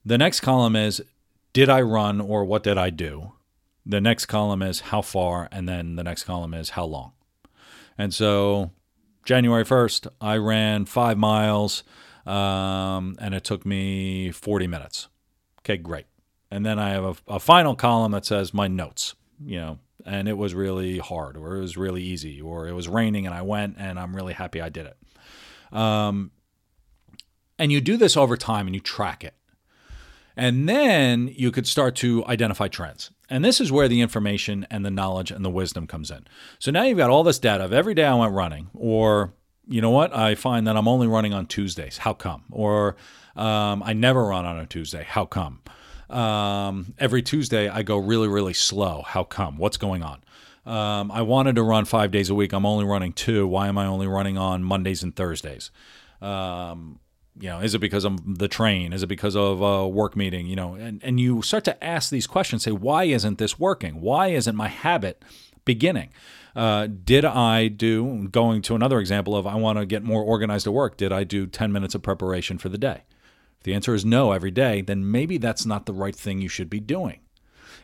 The 0.05 0.17
next 0.17 0.41
column 0.41 0.75
is 0.75 1.01
did 1.53 1.69
I 1.69 1.81
run 1.81 2.21
or 2.21 2.45
what 2.45 2.63
did 2.63 2.77
I 2.77 2.89
do? 2.89 3.33
The 3.85 4.01
next 4.01 4.25
column 4.25 4.61
is 4.61 4.81
how 4.81 5.01
far, 5.01 5.47
and 5.51 5.67
then 5.67 5.95
the 5.95 6.03
next 6.03 6.25
column 6.25 6.53
is 6.53 6.71
how 6.71 6.85
long. 6.85 7.13
And 7.97 8.13
so 8.13 8.71
January 9.25 9.63
1st, 9.63 10.07
I 10.21 10.37
ran 10.37 10.85
five 10.85 11.17
miles 11.17 11.83
um, 12.25 13.15
and 13.19 13.33
it 13.33 13.43
took 13.43 13.65
me 13.65 14.31
40 14.31 14.67
minutes. 14.67 15.07
Okay, 15.59 15.77
great. 15.77 16.05
And 16.51 16.65
then 16.65 16.79
I 16.79 16.89
have 16.89 17.03
a, 17.03 17.35
a, 17.35 17.39
final 17.39 17.75
column 17.75 18.11
that 18.11 18.25
says 18.25 18.53
my 18.53 18.67
notes, 18.67 19.15
you 19.43 19.59
know, 19.59 19.79
and 20.05 20.29
it 20.29 20.37
was 20.37 20.53
really 20.53 20.99
hard 20.99 21.35
or 21.35 21.57
it 21.57 21.61
was 21.61 21.75
really 21.75 22.03
easy 22.03 22.41
or 22.41 22.67
it 22.67 22.73
was 22.73 22.87
raining 22.87 23.25
and 23.25 23.35
I 23.35 23.41
went 23.41 23.75
and 23.77 23.99
I'm 23.99 24.15
really 24.15 24.33
happy 24.33 24.61
I 24.61 24.69
did 24.69 24.87
it. 24.87 25.77
Um, 25.77 26.31
and 27.59 27.71
you 27.71 27.81
do 27.81 27.97
this 27.97 28.15
over 28.15 28.37
time 28.37 28.67
and 28.67 28.75
you 28.75 28.81
track 28.81 29.23
it. 29.23 29.33
And 30.37 30.69
then 30.69 31.33
you 31.35 31.51
could 31.51 31.67
start 31.67 31.95
to 31.97 32.23
identify 32.27 32.67
trends. 32.67 33.09
And 33.29 33.43
this 33.43 33.59
is 33.59 33.71
where 33.71 33.87
the 33.87 34.01
information 34.01 34.67
and 34.69 34.85
the 34.85 34.91
knowledge 34.91 35.31
and 35.31 35.43
the 35.43 35.49
wisdom 35.49 35.87
comes 35.87 36.11
in. 36.11 36.27
So 36.59 36.71
now 36.71 36.83
you've 36.83 36.99
got 36.99 37.09
all 37.09 37.23
this 37.23 37.39
data 37.39 37.65
of 37.65 37.73
every 37.73 37.95
day 37.95 38.05
I 38.05 38.13
went 38.13 38.33
running, 38.33 38.69
or 38.73 39.33
you 39.67 39.81
know 39.81 39.89
what? 39.89 40.15
I 40.15 40.35
find 40.35 40.67
that 40.67 40.77
I'm 40.77 40.87
only 40.87 41.07
running 41.07 41.33
on 41.33 41.47
Tuesdays. 41.47 41.97
How 41.97 42.13
come? 42.13 42.43
Or 42.51 42.95
um, 43.35 43.83
I 43.83 43.93
never 43.93 44.25
run 44.25 44.45
on 44.45 44.59
a 44.59 44.65
Tuesday. 44.65 45.03
How 45.03 45.25
come? 45.25 45.61
Um, 46.09 46.93
every 46.99 47.21
Tuesday 47.21 47.67
I 47.67 47.81
go 47.81 47.97
really, 47.97 48.27
really 48.27 48.53
slow. 48.53 49.03
How 49.05 49.23
come? 49.23 49.57
What's 49.57 49.77
going 49.77 50.03
on? 50.03 50.23
Um, 50.65 51.11
I 51.11 51.21
wanted 51.21 51.55
to 51.55 51.63
run 51.63 51.85
five 51.85 52.11
days 52.11 52.29
a 52.29 52.35
week. 52.35 52.53
I'm 52.53 52.65
only 52.65 52.85
running 52.85 53.13
two. 53.13 53.47
Why 53.47 53.67
am 53.67 53.77
I 53.77 53.87
only 53.87 54.07
running 54.07 54.37
on 54.37 54.63
Mondays 54.63 55.01
and 55.01 55.15
Thursdays? 55.15 55.71
Um, 56.21 56.99
you 57.39 57.49
know, 57.49 57.59
is 57.59 57.75
it 57.75 57.79
because 57.79 58.05
of 58.05 58.37
the 58.37 58.47
train? 58.47 58.93
Is 58.93 59.03
it 59.03 59.07
because 59.07 59.35
of 59.35 59.61
a 59.61 59.87
work 59.87 60.15
meeting? 60.15 60.47
You 60.47 60.55
know, 60.55 60.75
and, 60.75 61.03
and 61.03 61.19
you 61.19 61.41
start 61.41 61.63
to 61.65 61.83
ask 61.83 62.09
these 62.09 62.27
questions, 62.27 62.63
say, 62.63 62.71
why 62.71 63.05
isn't 63.05 63.37
this 63.37 63.59
working? 63.59 64.01
Why 64.01 64.27
isn't 64.27 64.55
my 64.55 64.67
habit 64.67 65.23
beginning? 65.65 66.09
Uh, 66.55 66.87
did 66.87 67.23
I 67.23 67.67
do, 67.67 68.27
going 68.29 68.61
to 68.63 68.75
another 68.75 68.99
example 68.99 69.35
of 69.35 69.45
I 69.45 69.55
want 69.55 69.77
to 69.77 69.85
get 69.85 70.03
more 70.03 70.23
organized 70.23 70.65
at 70.65 70.73
work, 70.73 70.97
did 70.97 71.11
I 71.11 71.23
do 71.23 71.45
10 71.45 71.71
minutes 71.71 71.93
of 71.93 72.01
preparation 72.01 72.57
for 72.57 72.69
the 72.69 72.79
day? 72.79 73.03
If 73.59 73.63
the 73.63 73.73
answer 73.73 73.93
is 73.93 74.03
no 74.03 74.31
every 74.31 74.51
day, 74.51 74.81
then 74.81 75.11
maybe 75.11 75.37
that's 75.37 75.65
not 75.65 75.85
the 75.85 75.93
right 75.93 76.15
thing 76.15 76.41
you 76.41 76.49
should 76.49 76.69
be 76.69 76.79
doing. 76.79 77.19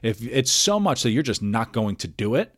If 0.02 0.22
it's 0.22 0.52
so 0.52 0.80
much 0.80 1.04
that 1.04 1.12
you're 1.12 1.24
just 1.24 1.44
not 1.44 1.72
going 1.72 1.98
to 1.98 2.08
do 2.08 2.36
it, 2.36 2.56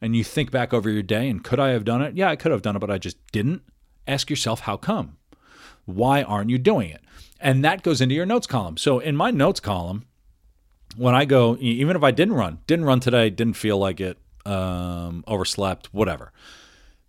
and 0.00 0.14
you 0.14 0.24
think 0.24 0.50
back 0.50 0.74
over 0.74 0.90
your 0.90 1.02
day 1.02 1.28
and 1.28 1.42
could 1.42 1.60
I 1.60 1.70
have 1.70 1.84
done 1.84 2.02
it? 2.02 2.16
Yeah, 2.16 2.28
I 2.28 2.36
could 2.36 2.52
have 2.52 2.62
done 2.62 2.76
it, 2.76 2.80
but 2.80 2.90
I 2.90 2.98
just 2.98 3.16
didn't. 3.32 3.62
Ask 4.06 4.30
yourself, 4.30 4.60
how 4.60 4.76
come? 4.76 5.16
Why 5.86 6.22
aren't 6.22 6.50
you 6.50 6.58
doing 6.58 6.90
it? 6.90 7.02
And 7.40 7.64
that 7.64 7.82
goes 7.82 8.00
into 8.00 8.14
your 8.14 8.26
notes 8.26 8.46
column. 8.46 8.76
So 8.76 8.98
in 8.98 9.16
my 9.16 9.30
notes 9.30 9.60
column, 9.60 10.06
when 10.96 11.14
I 11.14 11.24
go, 11.24 11.56
even 11.58 11.96
if 11.96 12.02
I 12.02 12.10
didn't 12.10 12.34
run, 12.34 12.58
didn't 12.66 12.84
run 12.84 13.00
today, 13.00 13.30
didn't 13.30 13.54
feel 13.54 13.78
like 13.78 14.00
it, 14.00 14.18
um, 14.44 15.24
overslept, 15.26 15.92
whatever, 15.92 16.32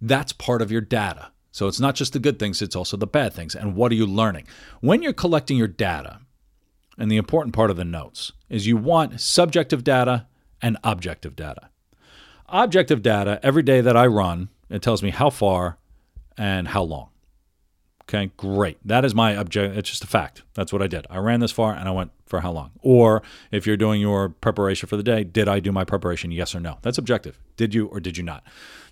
that's 0.02 0.32
part 0.34 0.62
of 0.62 0.72
your 0.72 0.82
data. 0.82 1.32
So 1.52 1.68
it's 1.68 1.80
not 1.80 1.96
just 1.96 2.14
the 2.14 2.20
good 2.20 2.38
things, 2.40 2.62
it's 2.62 2.76
also 2.76 2.98
the 2.98 3.08
bad 3.08 3.34
things. 3.34 3.56
And 3.56 3.76
what 3.76 3.92
are 3.92 3.96
you 3.96 4.06
learning? 4.06 4.48
When 4.82 5.02
you're 5.02 5.14
collecting 5.14 5.58
your 5.58 5.68
data, 5.68 6.20
and 6.98 7.12
the 7.12 7.18
important 7.18 7.56
part 7.56 7.70
of 7.70 7.78
the 7.78 7.86
notes 7.86 8.32
is 8.50 8.68
you 8.68 8.76
want 8.76 9.22
subjective 9.22 9.84
data 9.84 10.28
and 10.62 10.78
objective 10.84 11.36
data. 11.36 11.70
Objective 12.50 13.02
data, 13.02 13.40
every 13.44 13.64
day 13.64 13.82
that 13.82 13.96
I 13.96 14.08
run, 14.08 14.50
it 14.70 14.82
tells 14.82 15.04
me 15.04 15.12
how 15.12 15.30
far 15.30 15.78
and 16.38 16.70
how 16.70 16.84
long. 16.84 17.10
Okay, 18.08 18.32
great. 18.38 18.78
That 18.86 19.04
is 19.04 19.14
my 19.14 19.36
object. 19.36 19.76
It's 19.76 19.90
just 19.90 20.04
a 20.04 20.08
fact. 20.08 20.44
That's 20.54 20.72
what 20.72 20.82
I 20.82 20.88
did. 20.88 21.06
I 21.10 21.18
ran 21.18 21.42
this 21.42 21.52
far 21.52 21.74
and 21.74 21.90
I 21.90 21.92
went 21.92 22.12
for 22.26 22.40
how 22.40 22.52
long? 22.52 22.72
Or 22.82 23.22
if 23.52 23.68
you're 23.68 23.76
doing 23.76 24.00
your 24.00 24.30
preparation 24.30 24.88
for 24.88 24.96
the 24.96 25.04
day, 25.04 25.26
did 25.26 25.50
I 25.50 25.60
do 25.60 25.74
my 25.74 25.84
preparation? 25.84 26.32
Yes 26.32 26.56
or 26.56 26.62
no? 26.62 26.78
That's 26.84 26.98
objective. 26.98 27.38
Did 27.58 27.74
you 27.74 27.88
or 27.88 28.00
did 28.00 28.18
you 28.18 28.24
not? 28.24 28.44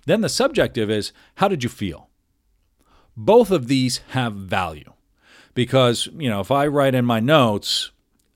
Then 0.04 0.20
the 0.20 0.28
subjective 0.28 0.90
is 0.90 1.12
how 1.36 1.48
did 1.48 1.64
you 1.64 1.70
feel? 1.70 2.10
Both 3.16 3.50
of 3.50 3.68
these 3.68 4.02
have 4.08 4.34
value 4.34 4.92
because, 5.54 6.08
you 6.18 6.28
know, 6.28 6.40
if 6.40 6.50
I 6.50 6.66
write 6.66 6.94
in 6.94 7.06
my 7.06 7.18
notes, 7.18 7.92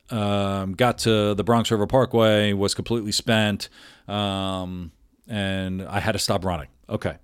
um, 0.09 0.73
got 0.73 0.97
to 0.99 1.35
the 1.35 1.45
Bronx 1.45 1.71
River 1.71 1.87
Parkway, 1.87 2.55
was 2.55 2.75
completely 2.75 3.13
spent, 3.13 3.69
um, 4.09 4.93
and 5.29 5.83
I 5.83 6.01
had 6.01 6.13
to 6.13 6.19
stop 6.19 6.43
running. 6.43 6.69
Okay. 6.89 7.19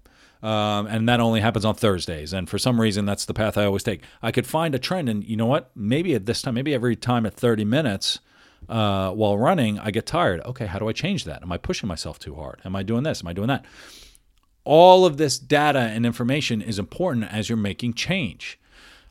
Um, 0.47 0.87
and 0.87 1.09
that 1.09 1.19
only 1.19 1.41
happens 1.41 1.65
on 1.65 1.75
Thursdays. 1.75 2.33
And 2.33 2.49
for 2.49 2.57
some 2.57 2.81
reason, 2.81 3.05
that's 3.05 3.25
the 3.25 3.35
path 3.35 3.59
I 3.59 3.65
always 3.65 3.83
take. 3.83 4.03
I 4.23 4.31
could 4.31 4.47
find 4.47 4.77
a 4.77 4.79
trend, 4.79 5.09
and 5.09 5.25
you 5.25 5.37
know 5.37 5.47
what? 5.47 5.73
Maybe 5.75 6.15
at 6.15 6.27
this 6.27 6.41
time, 6.41 6.55
maybe 6.55 6.73
every 6.73 6.95
time 6.95 7.27
at 7.27 7.35
30 7.35 7.65
minutes 7.65 8.21
uh, 8.69 9.11
while 9.11 9.37
running, 9.37 9.81
I 9.81 9.91
get 9.91 10.07
tired. 10.07 10.41
Okay, 10.43 10.67
how 10.67 10.79
do 10.79 10.89
I 10.89 10.93
change 10.93 11.25
that? 11.25 11.43
Am 11.43 11.51
I 11.51 11.59
pushing 11.59 11.89
myself 11.89 12.21
too 12.21 12.37
hard? 12.37 12.61
Am 12.65 12.77
I 12.77 12.85
doing 12.85 13.03
this? 13.03 13.23
Am 13.23 13.27
I 13.27 13.33
doing 13.33 13.49
that? 13.49 13.65
All 14.63 15.05
of 15.05 15.17
this 15.17 15.37
data 15.37 15.81
and 15.81 16.07
information 16.07 16.63
is 16.63 16.79
important 16.79 17.25
as 17.33 17.49
you're 17.49 17.57
making 17.57 17.95
change. 17.95 18.61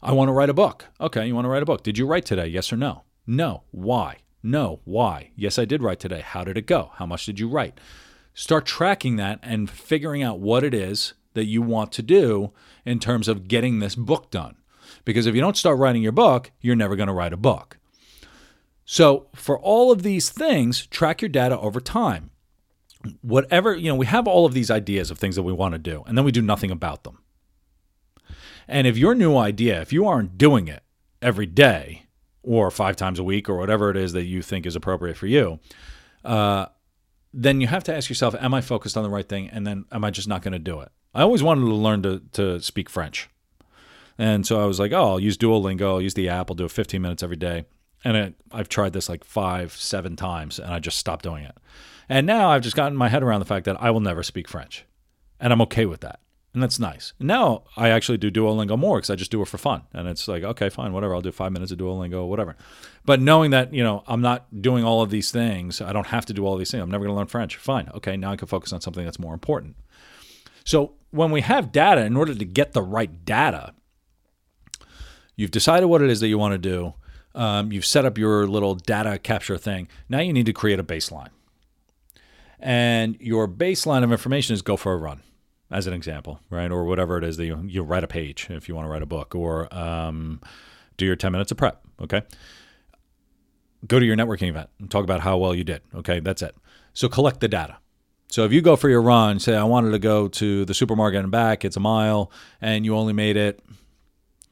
I 0.01 0.13
want 0.13 0.29
to 0.29 0.33
write 0.33 0.49
a 0.49 0.53
book. 0.53 0.85
Okay, 1.01 1.27
you 1.27 1.35
want 1.35 1.43
to 1.43 1.49
write 1.49 1.63
a 1.63 1.65
book. 1.65 1.83
Did 1.83 1.97
you 1.97 2.07
write 2.07 2.25
today? 2.25 2.47
Yes 2.47 2.71
or 2.71 2.77
no? 2.77 3.03
No. 3.27 3.63
Why? 3.71 4.19
No. 4.41 4.79
Why? 4.85 5.31
Yes, 5.35 5.59
I 5.59 5.65
did 5.65 5.83
write 5.83 5.99
today. 5.99 6.21
How 6.21 6.45
did 6.45 6.57
it 6.57 6.65
go? 6.65 6.91
How 6.95 7.05
much 7.05 7.25
did 7.25 7.41
you 7.41 7.49
write? 7.49 7.77
Start 8.33 8.65
tracking 8.65 9.17
that 9.17 9.39
and 9.43 9.69
figuring 9.69 10.23
out 10.23 10.39
what 10.39 10.63
it 10.63 10.73
is 10.73 11.13
that 11.35 11.45
you 11.45 11.61
want 11.61 11.91
to 11.93 12.01
do 12.01 12.51
in 12.83 12.99
terms 12.99 13.27
of 13.27 13.47
getting 13.47 13.79
this 13.79 13.95
book 13.95 14.31
done. 14.31 14.55
Because 15.05 15.27
if 15.27 15.35
you 15.35 15.41
don't 15.41 15.57
start 15.57 15.77
writing 15.77 16.01
your 16.01 16.11
book, 16.11 16.51
you're 16.61 16.75
never 16.75 16.95
going 16.95 17.07
to 17.07 17.13
write 17.13 17.33
a 17.33 17.37
book. 17.37 17.77
So, 18.85 19.27
for 19.33 19.59
all 19.59 19.91
of 19.91 20.03
these 20.03 20.29
things, 20.29 20.85
track 20.87 21.21
your 21.21 21.29
data 21.29 21.57
over 21.59 21.79
time. 21.79 22.31
Whatever, 23.21 23.75
you 23.75 23.89
know, 23.89 23.95
we 23.95 24.05
have 24.05 24.27
all 24.27 24.45
of 24.45 24.53
these 24.53 24.71
ideas 24.71 25.11
of 25.11 25.17
things 25.17 25.35
that 25.35 25.43
we 25.43 25.53
want 25.53 25.73
to 25.73 25.79
do, 25.79 26.03
and 26.07 26.17
then 26.17 26.25
we 26.25 26.31
do 26.31 26.41
nothing 26.41 26.71
about 26.71 27.03
them. 27.03 27.19
And 28.67 28.87
if 28.87 28.97
your 28.97 29.13
new 29.13 29.37
idea, 29.37 29.81
if 29.81 29.93
you 29.93 30.07
aren't 30.07 30.37
doing 30.37 30.67
it 30.67 30.83
every 31.21 31.45
day 31.45 32.03
or 32.41 32.69
five 32.71 32.95
times 32.95 33.19
a 33.19 33.23
week 33.23 33.49
or 33.49 33.57
whatever 33.57 33.89
it 33.89 33.97
is 33.97 34.13
that 34.13 34.23
you 34.23 34.41
think 34.41 34.65
is 34.65 34.75
appropriate 34.75 35.17
for 35.17 35.27
you, 35.27 35.59
uh, 36.23 36.67
then 37.33 37.59
you 37.61 37.67
have 37.67 37.83
to 37.83 37.95
ask 37.95 38.09
yourself, 38.09 38.35
am 38.39 38.53
I 38.53 38.61
focused 38.61 38.95
on 38.97 39.03
the 39.03 39.09
right 39.09 39.27
thing? 39.27 39.49
And 39.49 39.65
then 39.65 39.85
am 39.91 40.03
I 40.03 40.11
just 40.11 40.27
not 40.27 40.41
going 40.41 40.53
to 40.53 40.59
do 40.59 40.79
it? 40.81 40.89
I 41.15 41.21
always 41.21 41.41
wanted 41.41 41.61
to 41.61 41.73
learn 41.73 42.03
to, 42.03 42.21
to 42.33 42.59
speak 42.61 42.89
French. 42.89 43.29
And 44.17 44.45
so 44.45 44.61
I 44.61 44.65
was 44.65 44.79
like, 44.79 44.91
oh, 44.91 45.11
I'll 45.11 45.19
use 45.19 45.37
Duolingo, 45.37 45.87
I'll 45.87 46.01
use 46.01 46.13
the 46.13 46.29
app, 46.29 46.49
I'll 46.49 46.55
do 46.55 46.65
it 46.65 46.71
15 46.71 47.01
minutes 47.01 47.23
every 47.23 47.35
day. 47.35 47.65
And 48.03 48.15
it, 48.15 48.35
I've 48.51 48.69
tried 48.69 48.93
this 48.93 49.09
like 49.09 49.23
five, 49.23 49.73
seven 49.73 50.15
times, 50.15 50.59
and 50.59 50.71
I 50.71 50.79
just 50.79 50.99
stopped 50.99 51.23
doing 51.23 51.43
it. 51.43 51.57
And 52.07 52.27
now 52.27 52.51
I've 52.51 52.61
just 52.61 52.75
gotten 52.75 52.95
my 52.95 53.09
head 53.09 53.23
around 53.23 53.39
the 53.39 53.45
fact 53.45 53.65
that 53.65 53.81
I 53.81 53.89
will 53.89 53.99
never 53.99 54.21
speak 54.21 54.47
French. 54.47 54.85
And 55.39 55.51
I'm 55.51 55.61
okay 55.61 55.85
with 55.85 56.01
that 56.01 56.19
and 56.55 56.63
that's 56.63 56.79
nice. 56.79 57.13
Now 57.19 57.65
I 57.75 57.89
actually 57.89 58.17
do 58.17 58.31
Duolingo 58.31 58.79
more 58.79 58.97
because 58.97 59.09
I 59.09 59.15
just 59.15 59.29
do 59.29 59.41
it 59.41 59.47
for 59.47 59.57
fun, 59.57 59.83
and 59.93 60.07
it's 60.07 60.25
like 60.27 60.43
okay, 60.43 60.69
fine, 60.69 60.93
whatever. 60.93 61.13
I'll 61.13 61.21
do 61.21 61.33
five 61.33 61.51
minutes 61.51 61.71
of 61.73 61.77
Duolingo, 61.77 62.27
whatever. 62.27 62.55
But 63.03 63.19
knowing 63.19 63.51
that 63.51 63.73
you 63.73 63.83
know 63.83 64.03
I'm 64.07 64.21
not 64.21 64.61
doing 64.61 64.85
all 64.85 65.01
of 65.01 65.09
these 65.09 65.31
things, 65.31 65.81
I 65.81 65.91
don't 65.91 66.07
have 66.07 66.25
to 66.27 66.33
do 66.33 66.45
all 66.45 66.55
these 66.55 66.71
things. 66.71 66.81
I'm 66.81 66.89
never 66.89 67.03
going 67.03 67.13
to 67.13 67.17
learn 67.17 67.27
French. 67.27 67.57
Fine, 67.57 67.89
okay. 67.95 68.15
Now 68.15 68.31
I 68.31 68.37
can 68.37 68.47
focus 68.47 68.71
on 68.71 68.79
something 68.79 69.03
that's 69.03 69.19
more 69.19 69.33
important. 69.33 69.75
So 70.63 70.93
when 71.15 71.31
we 71.31 71.41
have 71.41 71.71
data, 71.71 72.01
in 72.01 72.17
order 72.17 72.35
to 72.35 72.45
get 72.45 72.73
the 72.73 72.81
right 72.81 73.25
data, 73.25 73.73
you've 75.35 75.51
decided 75.51 75.87
what 75.87 76.01
it 76.01 76.09
is 76.09 76.19
that 76.19 76.27
you 76.27 76.37
want 76.37 76.53
to 76.53 76.57
do. 76.57 76.93
Um, 77.33 77.71
you've 77.71 77.85
set 77.85 78.05
up 78.05 78.17
your 78.17 78.47
little 78.47 78.75
data 78.75 79.17
capture 79.19 79.57
thing. 79.57 79.87
Now 80.07 80.19
you 80.19 80.33
need 80.33 80.45
to 80.45 80.53
create 80.53 80.79
a 80.79 80.83
baseline. 80.83 81.29
And 82.59 83.17
your 83.19 83.47
baseline 83.47 84.03
of 84.03 84.11
information 84.11 84.53
is 84.53 84.61
go 84.61 84.77
for 84.77 84.93
a 84.93 84.97
run 84.97 85.21
as 85.71 85.87
an 85.87 85.93
example, 85.93 86.39
right? 86.49 86.71
Or 86.71 86.85
whatever 86.85 87.17
it 87.17 87.23
is 87.23 87.37
that 87.37 87.45
you, 87.45 87.61
you 87.65 87.83
write 87.83 88.03
a 88.03 88.07
page 88.07 88.47
if 88.49 88.69
you 88.69 88.75
want 88.75 88.85
to 88.85 88.89
write 88.89 89.01
a 89.01 89.07
book, 89.07 89.35
or 89.35 89.73
um, 89.75 90.41
do 90.97 91.05
your 91.05 91.15
10 91.15 91.31
minutes 91.31 91.51
of 91.51 91.57
prep, 91.57 91.81
okay? 92.01 92.21
Go 93.85 93.99
to 93.99 94.05
your 94.05 94.15
networking 94.15 94.49
event 94.49 94.69
and 94.79 94.89
talk 94.89 95.03
about 95.03 95.21
how 95.21 95.37
well 95.37 95.53
you 95.53 95.63
did, 95.63 95.81
okay? 95.93 96.19
That's 96.19 96.41
it. 96.41 96.55
So 96.93 97.09
collect 97.09 97.41
the 97.41 97.47
data. 97.47 97.77
So 98.29 98.43
if 98.43 98.51
you 98.51 98.61
go 98.61 98.75
for 98.75 98.89
your 98.89 99.01
run, 99.01 99.39
say, 99.39 99.55
I 99.55 99.63
wanted 99.63 99.91
to 99.91 99.99
go 99.99 100.27
to 100.27 100.65
the 100.65 100.73
supermarket 100.73 101.21
and 101.21 101.31
back, 101.31 101.63
it's 101.63 101.77
a 101.77 101.79
mile, 101.79 102.31
and 102.59 102.83
you 102.83 102.95
only 102.95 103.13
made 103.13 103.37
it 103.37 103.63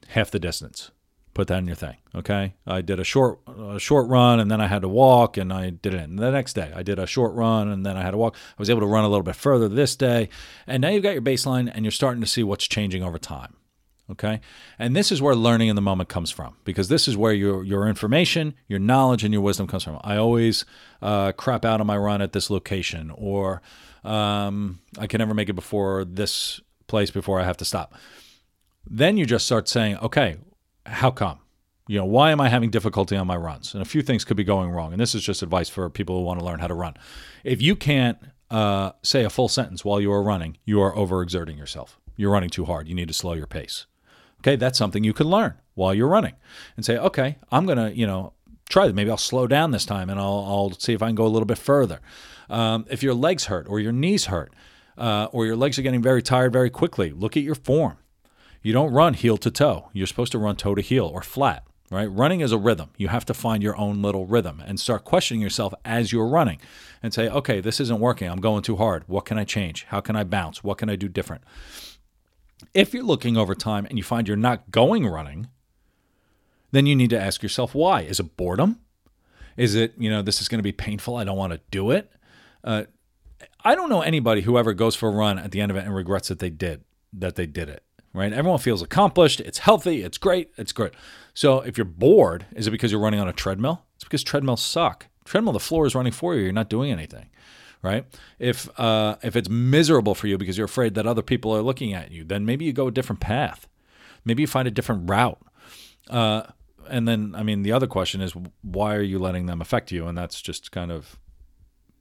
half 0.08 0.30
the 0.30 0.38
distance 0.38 0.90
put 1.34 1.48
that 1.48 1.58
in 1.58 1.66
your 1.66 1.76
thing. 1.76 1.96
Okay. 2.14 2.54
I 2.66 2.80
did 2.80 3.00
a 3.00 3.04
short 3.04 3.40
a 3.46 3.78
short 3.78 4.08
run 4.08 4.40
and 4.40 4.50
then 4.50 4.60
I 4.60 4.68
had 4.68 4.82
to 4.82 4.88
walk 4.88 5.36
and 5.36 5.52
I 5.52 5.70
did 5.70 5.92
it. 5.92 6.02
And 6.02 6.18
the 6.18 6.30
next 6.30 6.54
day 6.54 6.72
I 6.74 6.82
did 6.82 6.98
a 6.98 7.06
short 7.06 7.34
run 7.34 7.68
and 7.68 7.84
then 7.84 7.96
I 7.96 8.02
had 8.02 8.12
to 8.12 8.16
walk. 8.16 8.36
I 8.36 8.62
was 8.62 8.70
able 8.70 8.80
to 8.80 8.86
run 8.86 9.04
a 9.04 9.08
little 9.08 9.24
bit 9.24 9.36
further 9.36 9.68
this 9.68 9.96
day. 9.96 10.28
And 10.66 10.80
now 10.80 10.88
you've 10.88 11.02
got 11.02 11.12
your 11.12 11.22
baseline 11.22 11.70
and 11.74 11.84
you're 11.84 11.92
starting 11.92 12.20
to 12.22 12.26
see 12.26 12.42
what's 12.42 12.66
changing 12.66 13.02
over 13.02 13.18
time. 13.18 13.56
Okay. 14.10 14.40
And 14.78 14.94
this 14.94 15.10
is 15.10 15.22
where 15.22 15.34
learning 15.34 15.68
in 15.68 15.76
the 15.76 15.82
moment 15.82 16.10
comes 16.10 16.30
from 16.30 16.56
because 16.64 16.88
this 16.88 17.08
is 17.08 17.16
where 17.16 17.32
your, 17.32 17.64
your 17.64 17.88
information, 17.88 18.54
your 18.68 18.78
knowledge, 18.78 19.24
and 19.24 19.32
your 19.32 19.42
wisdom 19.42 19.66
comes 19.66 19.84
from. 19.84 19.98
I 20.04 20.16
always 20.16 20.66
uh, 21.00 21.32
crap 21.32 21.64
out 21.64 21.80
on 21.80 21.86
my 21.86 21.96
run 21.96 22.20
at 22.20 22.32
this 22.32 22.50
location 22.50 23.10
or 23.14 23.62
um, 24.04 24.80
I 24.98 25.06
can 25.06 25.20
never 25.20 25.32
make 25.32 25.48
it 25.48 25.54
before 25.54 26.04
this 26.04 26.60
place 26.86 27.10
before 27.10 27.40
I 27.40 27.44
have 27.44 27.56
to 27.58 27.64
stop. 27.64 27.94
Then 28.86 29.16
you 29.16 29.24
just 29.24 29.46
start 29.46 29.68
saying, 29.68 29.96
okay, 29.98 30.36
how 30.84 31.10
come? 31.10 31.38
You 31.86 31.98
know, 31.98 32.04
why 32.04 32.30
am 32.30 32.40
I 32.40 32.50
having 32.50 32.70
difficulty 32.70 33.16
on 33.16 33.26
my 33.26 33.36
runs? 33.36 33.72
And 33.72 33.82
a 33.82 33.86
few 33.86 34.02
things 34.02 34.24
could 34.24 34.36
be 34.36 34.44
going 34.44 34.70
wrong. 34.70 34.92
And 34.92 35.00
this 35.00 35.14
is 35.14 35.22
just 35.22 35.42
advice 35.42 35.70
for 35.70 35.88
people 35.88 36.18
who 36.18 36.24
want 36.24 36.40
to 36.40 36.44
learn 36.44 36.58
how 36.58 36.66
to 36.66 36.74
run. 36.74 36.94
If 37.42 37.62
you 37.62 37.74
can't 37.74 38.18
uh, 38.50 38.92
say 39.02 39.24
a 39.24 39.30
full 39.30 39.48
sentence 39.48 39.84
while 39.84 40.00
you 40.00 40.12
are 40.12 40.22
running, 40.22 40.58
you 40.64 40.82
are 40.82 40.94
overexerting 40.94 41.56
yourself. 41.56 41.98
You're 42.16 42.30
running 42.30 42.50
too 42.50 42.66
hard. 42.66 42.88
You 42.88 42.94
need 42.94 43.08
to 43.08 43.14
slow 43.14 43.32
your 43.32 43.46
pace. 43.46 43.86
Okay, 44.44 44.56
that's 44.56 44.76
something 44.76 45.02
you 45.02 45.14
can 45.14 45.26
learn 45.26 45.54
while 45.72 45.94
you're 45.94 46.06
running 46.06 46.34
and 46.76 46.84
say, 46.84 46.98
okay, 46.98 47.38
I'm 47.50 47.64
going 47.64 47.78
to, 47.78 47.96
you 47.96 48.06
know, 48.06 48.34
try 48.68 48.86
that. 48.86 48.92
Maybe 48.92 49.10
I'll 49.10 49.16
slow 49.16 49.46
down 49.46 49.70
this 49.70 49.86
time 49.86 50.10
and 50.10 50.20
I'll, 50.20 50.44
I'll 50.46 50.72
see 50.72 50.92
if 50.92 51.02
I 51.02 51.06
can 51.06 51.14
go 51.14 51.24
a 51.24 51.32
little 51.32 51.46
bit 51.46 51.56
further. 51.56 52.00
Um, 52.50 52.84
if 52.90 53.02
your 53.02 53.14
legs 53.14 53.46
hurt 53.46 53.66
or 53.66 53.80
your 53.80 53.92
knees 53.92 54.26
hurt 54.26 54.52
uh, 54.98 55.28
or 55.32 55.46
your 55.46 55.56
legs 55.56 55.78
are 55.78 55.82
getting 55.82 56.02
very 56.02 56.22
tired 56.22 56.52
very 56.52 56.68
quickly, 56.68 57.10
look 57.10 57.38
at 57.38 57.42
your 57.42 57.54
form. 57.54 57.96
You 58.60 58.74
don't 58.74 58.92
run 58.92 59.14
heel 59.14 59.38
to 59.38 59.50
toe. 59.50 59.88
You're 59.94 60.06
supposed 60.06 60.32
to 60.32 60.38
run 60.38 60.56
toe 60.56 60.74
to 60.74 60.82
heel 60.82 61.06
or 61.06 61.22
flat, 61.22 61.64
right? 61.90 62.10
Running 62.10 62.40
is 62.40 62.52
a 62.52 62.58
rhythm. 62.58 62.90
You 62.98 63.08
have 63.08 63.24
to 63.26 63.34
find 63.34 63.62
your 63.62 63.78
own 63.78 64.02
little 64.02 64.26
rhythm 64.26 64.62
and 64.66 64.78
start 64.78 65.04
questioning 65.04 65.40
yourself 65.40 65.72
as 65.86 66.12
you're 66.12 66.28
running 66.28 66.60
and 67.02 67.14
say, 67.14 67.30
okay, 67.30 67.60
this 67.60 67.80
isn't 67.80 67.98
working. 67.98 68.28
I'm 68.28 68.42
going 68.42 68.62
too 68.62 68.76
hard. 68.76 69.04
What 69.06 69.24
can 69.24 69.38
I 69.38 69.44
change? 69.44 69.84
How 69.84 70.00
can 70.00 70.16
I 70.16 70.24
bounce? 70.24 70.62
What 70.62 70.76
can 70.76 70.90
I 70.90 70.96
do 70.96 71.08
different? 71.08 71.44
If 72.72 72.94
you're 72.94 73.02
looking 73.02 73.36
over 73.36 73.54
time 73.54 73.86
and 73.86 73.98
you 73.98 74.04
find 74.04 74.26
you're 74.26 74.36
not 74.36 74.70
going 74.70 75.06
running, 75.06 75.48
then 76.72 76.86
you 76.86 76.96
need 76.96 77.10
to 77.10 77.20
ask 77.20 77.42
yourself 77.42 77.74
why. 77.74 78.02
Is 78.02 78.20
it 78.20 78.36
boredom? 78.36 78.80
Is 79.56 79.74
it, 79.74 79.94
you 79.96 80.10
know, 80.10 80.22
this 80.22 80.40
is 80.40 80.48
going 80.48 80.58
to 80.58 80.64
be 80.64 80.72
painful. 80.72 81.16
I 81.16 81.24
don't 81.24 81.36
want 81.36 81.52
to 81.52 81.60
do 81.70 81.90
it. 81.90 82.10
Uh, 82.64 82.84
I 83.64 83.74
don't 83.74 83.88
know 83.88 84.00
anybody 84.00 84.40
who 84.40 84.58
ever 84.58 84.72
goes 84.72 84.94
for 84.96 85.08
a 85.08 85.12
run 85.12 85.38
at 85.38 85.52
the 85.52 85.60
end 85.60 85.70
of 85.70 85.76
it 85.76 85.84
and 85.84 85.94
regrets 85.94 86.28
that 86.28 86.38
they 86.38 86.50
did 86.50 86.82
that 87.12 87.36
they 87.36 87.46
did 87.46 87.68
it 87.68 87.84
right? 88.14 88.32
Everyone 88.32 88.60
feels 88.60 88.80
accomplished. 88.80 89.40
It's 89.40 89.58
healthy. 89.58 90.02
It's 90.02 90.16
great. 90.16 90.52
It's 90.56 90.72
great. 90.72 90.92
So 91.34 91.60
if 91.60 91.76
you're 91.76 91.84
bored, 91.84 92.46
is 92.52 92.66
it 92.66 92.70
because 92.70 92.90
you're 92.90 93.00
running 93.00 93.20
on 93.20 93.28
a 93.28 93.32
treadmill? 93.32 93.82
It's 93.96 94.04
because 94.04 94.22
treadmills 94.22 94.62
suck. 94.62 95.08
Treadmill, 95.24 95.52
the 95.52 95.60
floor 95.60 95.84
is 95.84 95.94
running 95.94 96.12
for 96.12 96.34
you. 96.34 96.42
You're 96.42 96.52
not 96.52 96.70
doing 96.70 96.90
anything, 96.90 97.26
right? 97.84 98.06
If 98.38 98.68
uh, 98.80 99.16
if 99.22 99.36
it's 99.36 99.48
miserable 99.48 100.14
for 100.14 100.26
you 100.26 100.38
because 100.38 100.58
you're 100.58 100.64
afraid 100.64 100.94
that 100.94 101.06
other 101.06 101.22
people 101.22 101.54
are 101.54 101.62
looking 101.62 101.92
at 101.92 102.10
you, 102.10 102.24
then 102.24 102.44
maybe 102.44 102.64
you 102.64 102.72
go 102.72 102.88
a 102.88 102.90
different 102.90 103.20
path. 103.20 103.68
Maybe 104.24 104.42
you 104.42 104.46
find 104.46 104.66
a 104.66 104.70
different 104.70 105.08
route. 105.08 105.40
Uh, 106.08 106.42
and 106.88 107.06
then, 107.06 107.34
I 107.34 107.42
mean, 107.42 107.62
the 107.62 107.72
other 107.72 107.86
question 107.86 108.20
is, 108.20 108.34
why 108.62 108.94
are 108.94 109.02
you 109.02 109.18
letting 109.18 109.46
them 109.46 109.60
affect 109.60 109.92
you? 109.92 110.06
And 110.06 110.16
that's 110.16 110.40
just 110.40 110.72
kind 110.72 110.90
of 110.90 111.18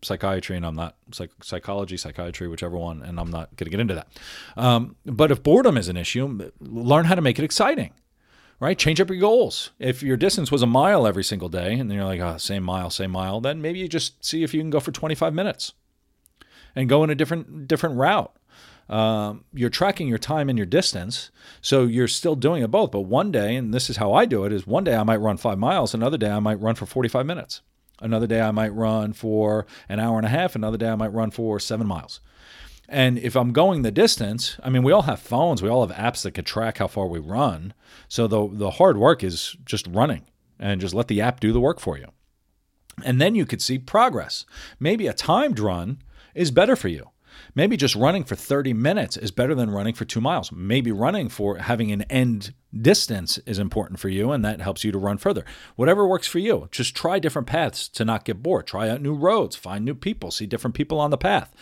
psychiatry 0.01 0.57
and 0.57 0.65
I'm 0.65 0.75
not 0.75 0.95
psych- 1.11 1.43
psychology, 1.43 1.97
psychiatry, 1.97 2.47
whichever 2.47 2.77
one, 2.77 3.01
and 3.01 3.19
I'm 3.19 3.31
not 3.31 3.55
going 3.55 3.65
to 3.65 3.69
get 3.69 3.79
into 3.79 3.95
that. 3.95 4.07
Um, 4.57 4.95
but 5.05 5.31
if 5.31 5.43
boredom 5.43 5.77
is 5.77 5.87
an 5.87 5.97
issue, 5.97 6.51
learn 6.59 7.05
how 7.05 7.15
to 7.15 7.21
make 7.21 7.39
it 7.39 7.45
exciting, 7.45 7.93
right? 8.63 8.77
Change 8.77 9.01
up 9.01 9.09
your 9.09 9.19
goals. 9.19 9.71
If 9.77 10.01
your 10.01 10.15
distance 10.15 10.49
was 10.49 10.61
a 10.61 10.67
mile 10.67 11.05
every 11.05 11.23
single 11.23 11.49
day 11.49 11.73
and 11.73 11.91
you're 11.91 12.05
like, 12.05 12.21
oh, 12.21 12.37
same 12.37 12.63
mile, 12.63 12.89
same 12.89 13.11
mile, 13.11 13.41
then 13.41 13.61
maybe 13.61 13.79
you 13.79 13.89
just 13.89 14.23
see 14.23 14.41
if 14.41 14.53
you 14.53 14.61
can 14.61 14.69
go 14.69 14.79
for 14.79 14.91
25 14.93 15.33
minutes 15.33 15.73
and 16.73 16.87
go 16.87 17.03
in 17.03 17.09
a 17.09 17.15
different 17.15 17.67
different 17.67 17.97
route. 17.97 18.33
Um, 18.89 19.43
you're 19.53 19.69
tracking 19.69 20.07
your 20.07 20.17
time 20.17 20.49
and 20.49 20.57
your 20.57 20.65
distance, 20.65 21.29
so 21.61 21.83
you're 21.83 22.07
still 22.07 22.35
doing 22.35 22.63
it 22.63 22.71
both. 22.71 22.91
But 22.91 23.01
one 23.01 23.31
day, 23.31 23.55
and 23.55 23.73
this 23.73 23.89
is 23.89 23.97
how 23.97 24.13
I 24.13 24.25
do 24.25 24.45
it, 24.45 24.53
is 24.53 24.65
one 24.65 24.83
day 24.83 24.95
I 24.95 25.03
might 25.03 25.17
run 25.17 25.37
five 25.37 25.59
miles, 25.59 25.93
another 25.93 26.17
day 26.17 26.29
I 26.29 26.39
might 26.39 26.59
run 26.59 26.75
for 26.75 26.85
45 26.85 27.25
minutes. 27.25 27.61
Another 28.01 28.27
day 28.27 28.41
I 28.41 28.51
might 28.51 28.73
run 28.73 29.13
for 29.13 29.65
an 29.87 29.99
hour 29.99 30.17
and 30.17 30.25
a 30.25 30.29
half. 30.29 30.55
Another 30.55 30.77
day 30.77 30.89
I 30.89 30.95
might 30.95 31.13
run 31.13 31.31
for 31.31 31.59
seven 31.59 31.87
miles. 31.87 32.19
And 32.89 33.17
if 33.17 33.35
I'm 33.35 33.53
going 33.53 33.81
the 33.81 33.91
distance, 33.91 34.57
I 34.61 34.69
mean, 34.69 34.83
we 34.83 34.91
all 34.91 35.03
have 35.03 35.19
phones, 35.19 35.61
we 35.61 35.69
all 35.69 35.87
have 35.87 35.95
apps 35.95 36.23
that 36.23 36.31
can 36.31 36.45
track 36.45 36.77
how 36.77 36.87
far 36.87 37.07
we 37.07 37.19
run. 37.19 37.73
So 38.07 38.27
the 38.27 38.49
the 38.51 38.71
hard 38.71 38.97
work 38.97 39.23
is 39.23 39.55
just 39.65 39.87
running 39.87 40.25
and 40.59 40.81
just 40.81 40.93
let 40.93 41.07
the 41.07 41.21
app 41.21 41.39
do 41.39 41.53
the 41.53 41.61
work 41.61 41.79
for 41.79 41.97
you. 41.97 42.07
And 43.03 43.19
then 43.19 43.35
you 43.35 43.45
could 43.45 43.61
see 43.61 43.79
progress. 43.79 44.45
Maybe 44.79 45.07
a 45.07 45.13
timed 45.13 45.59
run 45.59 45.99
is 46.35 46.51
better 46.51 46.75
for 46.75 46.89
you. 46.89 47.09
Maybe 47.55 47.77
just 47.77 47.95
running 47.95 48.23
for 48.23 48.35
30 48.35 48.73
minutes 48.73 49.17
is 49.17 49.31
better 49.31 49.55
than 49.55 49.71
running 49.71 49.93
for 49.93 50.05
two 50.05 50.21
miles. 50.21 50.51
Maybe 50.51 50.91
running 50.91 51.29
for 51.29 51.57
having 51.57 51.91
an 51.91 52.03
end 52.03 52.53
distance 52.75 53.37
is 53.39 53.59
important 53.59 53.99
for 53.99 54.09
you, 54.09 54.31
and 54.31 54.43
that 54.45 54.61
helps 54.61 54.83
you 54.83 54.91
to 54.91 54.97
run 54.97 55.17
further. 55.17 55.45
Whatever 55.75 56.07
works 56.07 56.27
for 56.27 56.39
you. 56.39 56.67
Just 56.71 56.95
try 56.95 57.19
different 57.19 57.47
paths 57.47 57.87
to 57.89 58.05
not 58.05 58.25
get 58.25 58.43
bored. 58.43 58.67
Try 58.67 58.89
out 58.89 59.01
new 59.01 59.13
roads, 59.13 59.55
find 59.55 59.85
new 59.85 59.95
people, 59.95 60.31
see 60.31 60.45
different 60.45 60.75
people 60.75 60.99
on 60.99 61.11
the 61.11 61.17
path. 61.17 61.53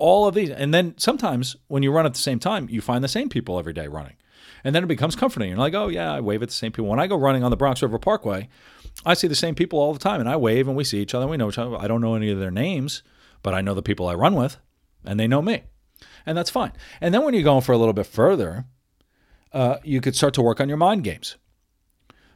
All 0.00 0.26
of 0.26 0.34
these. 0.34 0.50
And 0.50 0.72
then 0.74 0.94
sometimes 0.96 1.56
when 1.68 1.82
you 1.82 1.92
run 1.92 2.06
at 2.06 2.14
the 2.14 2.20
same 2.20 2.38
time, 2.38 2.68
you 2.68 2.80
find 2.80 3.04
the 3.04 3.08
same 3.08 3.28
people 3.28 3.58
every 3.58 3.72
day 3.72 3.86
running. 3.86 4.16
And 4.64 4.74
then 4.74 4.82
it 4.82 4.88
becomes 4.88 5.16
comforting. 5.16 5.48
You're 5.50 5.58
like, 5.58 5.74
oh, 5.74 5.88
yeah, 5.88 6.12
I 6.12 6.20
wave 6.20 6.42
at 6.42 6.48
the 6.48 6.54
same 6.54 6.72
people. 6.72 6.88
When 6.88 7.00
I 7.00 7.06
go 7.06 7.16
running 7.16 7.44
on 7.44 7.50
the 7.50 7.56
Bronx 7.56 7.82
River 7.82 7.98
Parkway, 7.98 8.48
I 9.04 9.14
see 9.14 9.28
the 9.28 9.34
same 9.34 9.54
people 9.54 9.78
all 9.78 9.92
the 9.92 9.98
time, 9.98 10.20
and 10.20 10.28
I 10.28 10.36
wave 10.36 10.68
and 10.68 10.76
we 10.76 10.84
see 10.84 11.00
each 11.00 11.14
other. 11.14 11.24
And 11.24 11.30
We 11.30 11.36
know 11.36 11.48
each 11.48 11.58
other. 11.58 11.76
I 11.76 11.88
don't 11.88 12.00
know 12.00 12.14
any 12.14 12.30
of 12.30 12.38
their 12.38 12.50
names, 12.50 13.02
but 13.42 13.54
I 13.54 13.60
know 13.60 13.74
the 13.74 13.82
people 13.82 14.08
I 14.08 14.14
run 14.14 14.34
with, 14.34 14.58
and 15.04 15.18
they 15.18 15.28
know 15.28 15.42
me. 15.42 15.64
And 16.26 16.36
that's 16.36 16.50
fine. 16.50 16.72
And 17.00 17.14
then 17.14 17.24
when 17.24 17.34
you're 17.34 17.42
going 17.42 17.62
for 17.62 17.72
a 17.72 17.78
little 17.78 17.92
bit 17.92 18.06
further, 18.06 18.66
uh, 19.52 19.76
you 19.82 20.00
could 20.00 20.16
start 20.16 20.34
to 20.34 20.42
work 20.42 20.60
on 20.60 20.68
your 20.68 20.78
mind 20.78 21.04
games. 21.04 21.36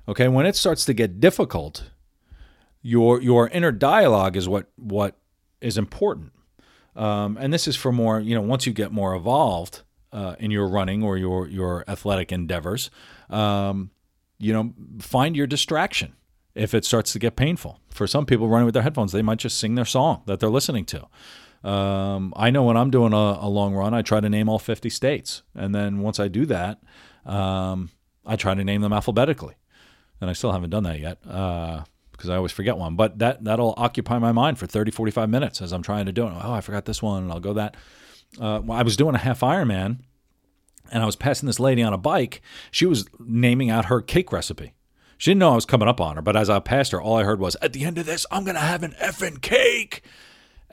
Okay, 0.07 0.29
when 0.29 0.47
it 0.47 0.57
starts 0.57 0.85
to 0.85 0.95
get 0.95 1.21
difficult, 1.21 1.91
your 2.83 3.21
your 3.23 3.49
inner 3.49 3.73
dialogue 3.73 4.37
is 4.37 4.49
what 4.49 4.71
what 4.77 5.17
is 5.61 5.79
important. 5.79 6.33
Um, 6.97 7.37
and 7.41 7.53
this 7.53 7.67
is 7.67 7.77
for 7.77 7.93
more, 7.93 8.21
you 8.21 8.35
know, 8.35 8.43
once 8.43 8.67
you 8.67 8.73
get 8.73 8.93
more 8.93 9.15
evolved 9.15 9.83
uh, 10.13 10.37
in 10.39 10.51
your 10.51 10.69
running 10.69 11.03
or 11.03 11.17
your 11.17 11.49
your 11.49 11.85
athletic 11.89 12.31
endeavors, 12.31 12.91
um, 13.31 13.91
you 14.39 14.53
know, 14.53 14.73
find 15.01 15.37
your 15.37 15.47
distraction 15.47 16.15
if 16.55 16.75
it 16.75 16.85
starts 16.85 17.13
to 17.13 17.19
get 17.19 17.37
painful. 17.37 17.81
For 17.91 18.07
some 18.07 18.27
people 18.27 18.49
running 18.49 18.67
with 18.67 18.75
their 18.75 18.83
headphones, 18.83 19.13
they 19.13 19.23
might 19.23 19.39
just 19.39 19.59
sing 19.59 19.75
their 19.75 19.85
song 19.85 20.23
that 20.27 20.41
they're 20.41 20.51
listening 20.51 20.85
to. 20.87 21.07
Um, 21.69 22.33
I 22.37 22.51
know 22.51 22.63
when 22.63 22.77
I'm 22.77 22.91
doing 22.91 23.13
a, 23.13 23.39
a, 23.41 23.49
long 23.49 23.75
run, 23.75 23.95
I 23.95 24.03
try 24.03 24.21
to 24.21 24.29
name 24.29 24.51
all 24.51 24.59
50 24.59 24.91
states. 24.91 25.43
And 25.55 25.75
then 25.75 26.01
once 26.01 26.21
I 26.21 26.29
do 26.29 26.45
that, 26.47 26.83
um, 27.25 27.91
I 28.27 28.37
try 28.37 28.55
to 28.55 28.63
name 28.63 28.83
them 28.83 28.93
alphabetically. 28.93 29.55
And 30.21 30.29
I 30.29 30.35
still 30.35 30.53
haven't 30.53 30.71
done 30.71 30.83
that 30.85 31.01
yet 31.01 31.27
uh, 31.27 31.85
because 32.17 32.31
I 32.31 32.37
always 32.37 32.53
forget 32.53 32.77
one. 32.77 32.97
But 32.97 33.19
that, 33.19 33.45
that'll 33.45 33.75
occupy 33.77 34.19
my 34.19 34.33
mind 34.33 34.59
for 34.59 34.67
30, 34.67 34.91
45 34.93 35.29
minutes 35.29 35.61
as 35.61 35.73
I'm 35.73 35.83
trying 35.83 36.07
to 36.07 36.13
do 36.13 36.27
it. 36.27 36.33
Oh, 36.43 36.53
I 36.53 36.61
forgot 36.61 36.85
this 36.85 37.03
one, 37.03 37.25
and 37.25 37.33
I'll 37.33 37.41
go 37.41 37.53
that. 37.55 37.77
Uh, 38.41 38.61
well, 38.65 38.79
I 38.79 38.83
was 38.83 38.97
doing 38.97 39.15
a 39.15 39.19
half 39.19 39.41
Ironman, 39.41 39.99
and 40.93 41.03
I 41.03 41.07
was 41.07 41.17
passing 41.17 41.47
this 41.47 41.61
lady 41.61 41.83
on 41.83 41.93
a 41.93 41.99
bike. 41.99 42.41
She 42.71 42.87
was 42.87 43.07
naming 43.19 43.71
out 43.71 43.87
her 43.87 44.01
cake 44.01 44.33
recipe. 44.33 44.75
She 45.19 45.31
didn't 45.31 45.41
know 45.41 45.53
I 45.53 45.57
was 45.57 45.67
coming 45.67 45.89
up 45.89 46.01
on 46.01 46.17
her, 46.17 46.23
but 46.23 46.37
as 46.37 46.51
I 46.51 46.59
passed 46.61 46.93
her, 46.93 47.01
all 47.01 47.17
I 47.17 47.25
heard 47.25 47.41
was, 47.41 47.57
At 47.63 47.73
the 47.73 47.85
end 47.85 47.99
of 47.99 48.07
this, 48.07 48.27
I'm 48.31 48.45
to 48.45 48.55
have 48.55 48.83
an 48.83 48.95
effing 49.01 49.41
cake. 49.41 50.03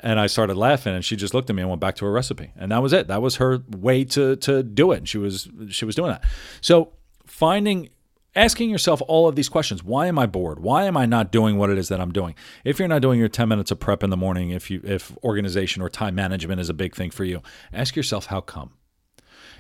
And 0.03 0.19
I 0.19 0.27
started 0.27 0.57
laughing, 0.57 0.95
and 0.95 1.05
she 1.05 1.15
just 1.15 1.33
looked 1.33 1.50
at 1.50 1.55
me 1.55 1.62
and 1.62 1.69
went 1.69 1.79
back 1.79 1.95
to 1.98 2.05
her 2.05 2.12
recipe, 2.12 2.51
and 2.55 2.71
that 2.71 2.81
was 2.81 2.91
it. 2.91 3.07
That 3.07 3.21
was 3.21 3.36
her 3.36 3.60
way 3.69 4.03
to 4.05 4.36
to 4.38 4.63
do 4.63 4.91
it. 4.93 4.98
And 4.98 5.10
she 5.10 5.19
was 5.19 5.48
she 5.69 5.86
was 5.86 5.93
doing 5.95 6.10
that. 6.10 6.24
So 6.60 6.93
finding 7.27 7.89
asking 8.35 8.69
yourself 8.69 9.01
all 9.07 9.27
of 9.27 9.35
these 9.35 9.50
questions 9.50 9.83
why 9.83 10.07
am 10.07 10.17
i 10.17 10.25
bored 10.25 10.59
why 10.59 10.85
am 10.85 10.95
i 10.95 11.05
not 11.05 11.31
doing 11.31 11.57
what 11.57 11.69
it 11.69 11.77
is 11.77 11.89
that 11.89 12.00
i'm 12.00 12.11
doing 12.11 12.35
if 12.63 12.79
you're 12.79 12.88
not 12.88 13.01
doing 13.01 13.19
your 13.19 13.27
10 13.27 13.47
minutes 13.47 13.71
of 13.71 13.79
prep 13.79 14.03
in 14.03 14.09
the 14.09 14.17
morning 14.17 14.50
if 14.50 14.71
you 14.71 14.81
if 14.83 15.15
organization 15.23 15.81
or 15.81 15.89
time 15.89 16.15
management 16.15 16.59
is 16.59 16.69
a 16.69 16.73
big 16.73 16.95
thing 16.95 17.11
for 17.11 17.25
you 17.25 17.41
ask 17.73 17.95
yourself 17.95 18.27
how 18.27 18.41
come 18.41 18.73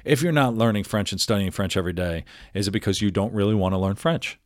if 0.03 0.21
you're 0.21 0.31
not 0.31 0.55
learning 0.55 0.83
french 0.83 1.11
and 1.11 1.19
studying 1.19 1.51
french 1.51 1.75
every 1.75 1.93
day 1.93 2.23
is 2.53 2.67
it 2.67 2.71
because 2.71 3.01
you 3.01 3.11
don't 3.11 3.33
really 3.33 3.55
want 3.55 3.73
to 3.73 3.77
learn 3.77 3.95
french 3.95 4.39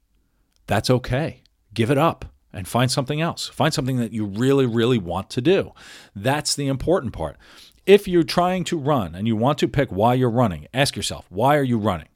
that's 0.68 0.90
okay 0.90 1.44
give 1.74 1.92
it 1.92 1.98
up 1.98 2.26
and 2.56 2.68
find 2.68 2.90
something 2.90 3.22
else. 3.22 3.48
Find 3.50 3.74
something 3.74 3.98
that 3.98 4.14
you 4.14 4.26
really, 4.26 4.66
really 4.66 4.98
want 4.98 5.30
to 5.32 5.42
do. 5.42 5.74
That's 6.16 6.56
the 6.56 6.68
important 6.68 7.14
part. 7.14 7.38
If 7.86 8.08
you're 8.08 8.24
trying 8.24 8.64
to 8.66 8.80
run 8.80 9.14
and 9.14 9.28
you 9.28 9.36
want 9.36 9.60
to 9.60 9.68
pick 9.68 9.92
why 9.92 10.16
you're 10.16 10.30
running, 10.30 10.68
ask 10.74 10.96
yourself, 10.96 11.26
why 11.30 11.58
are 11.58 11.64
you 11.64 11.78
running? 11.78 12.08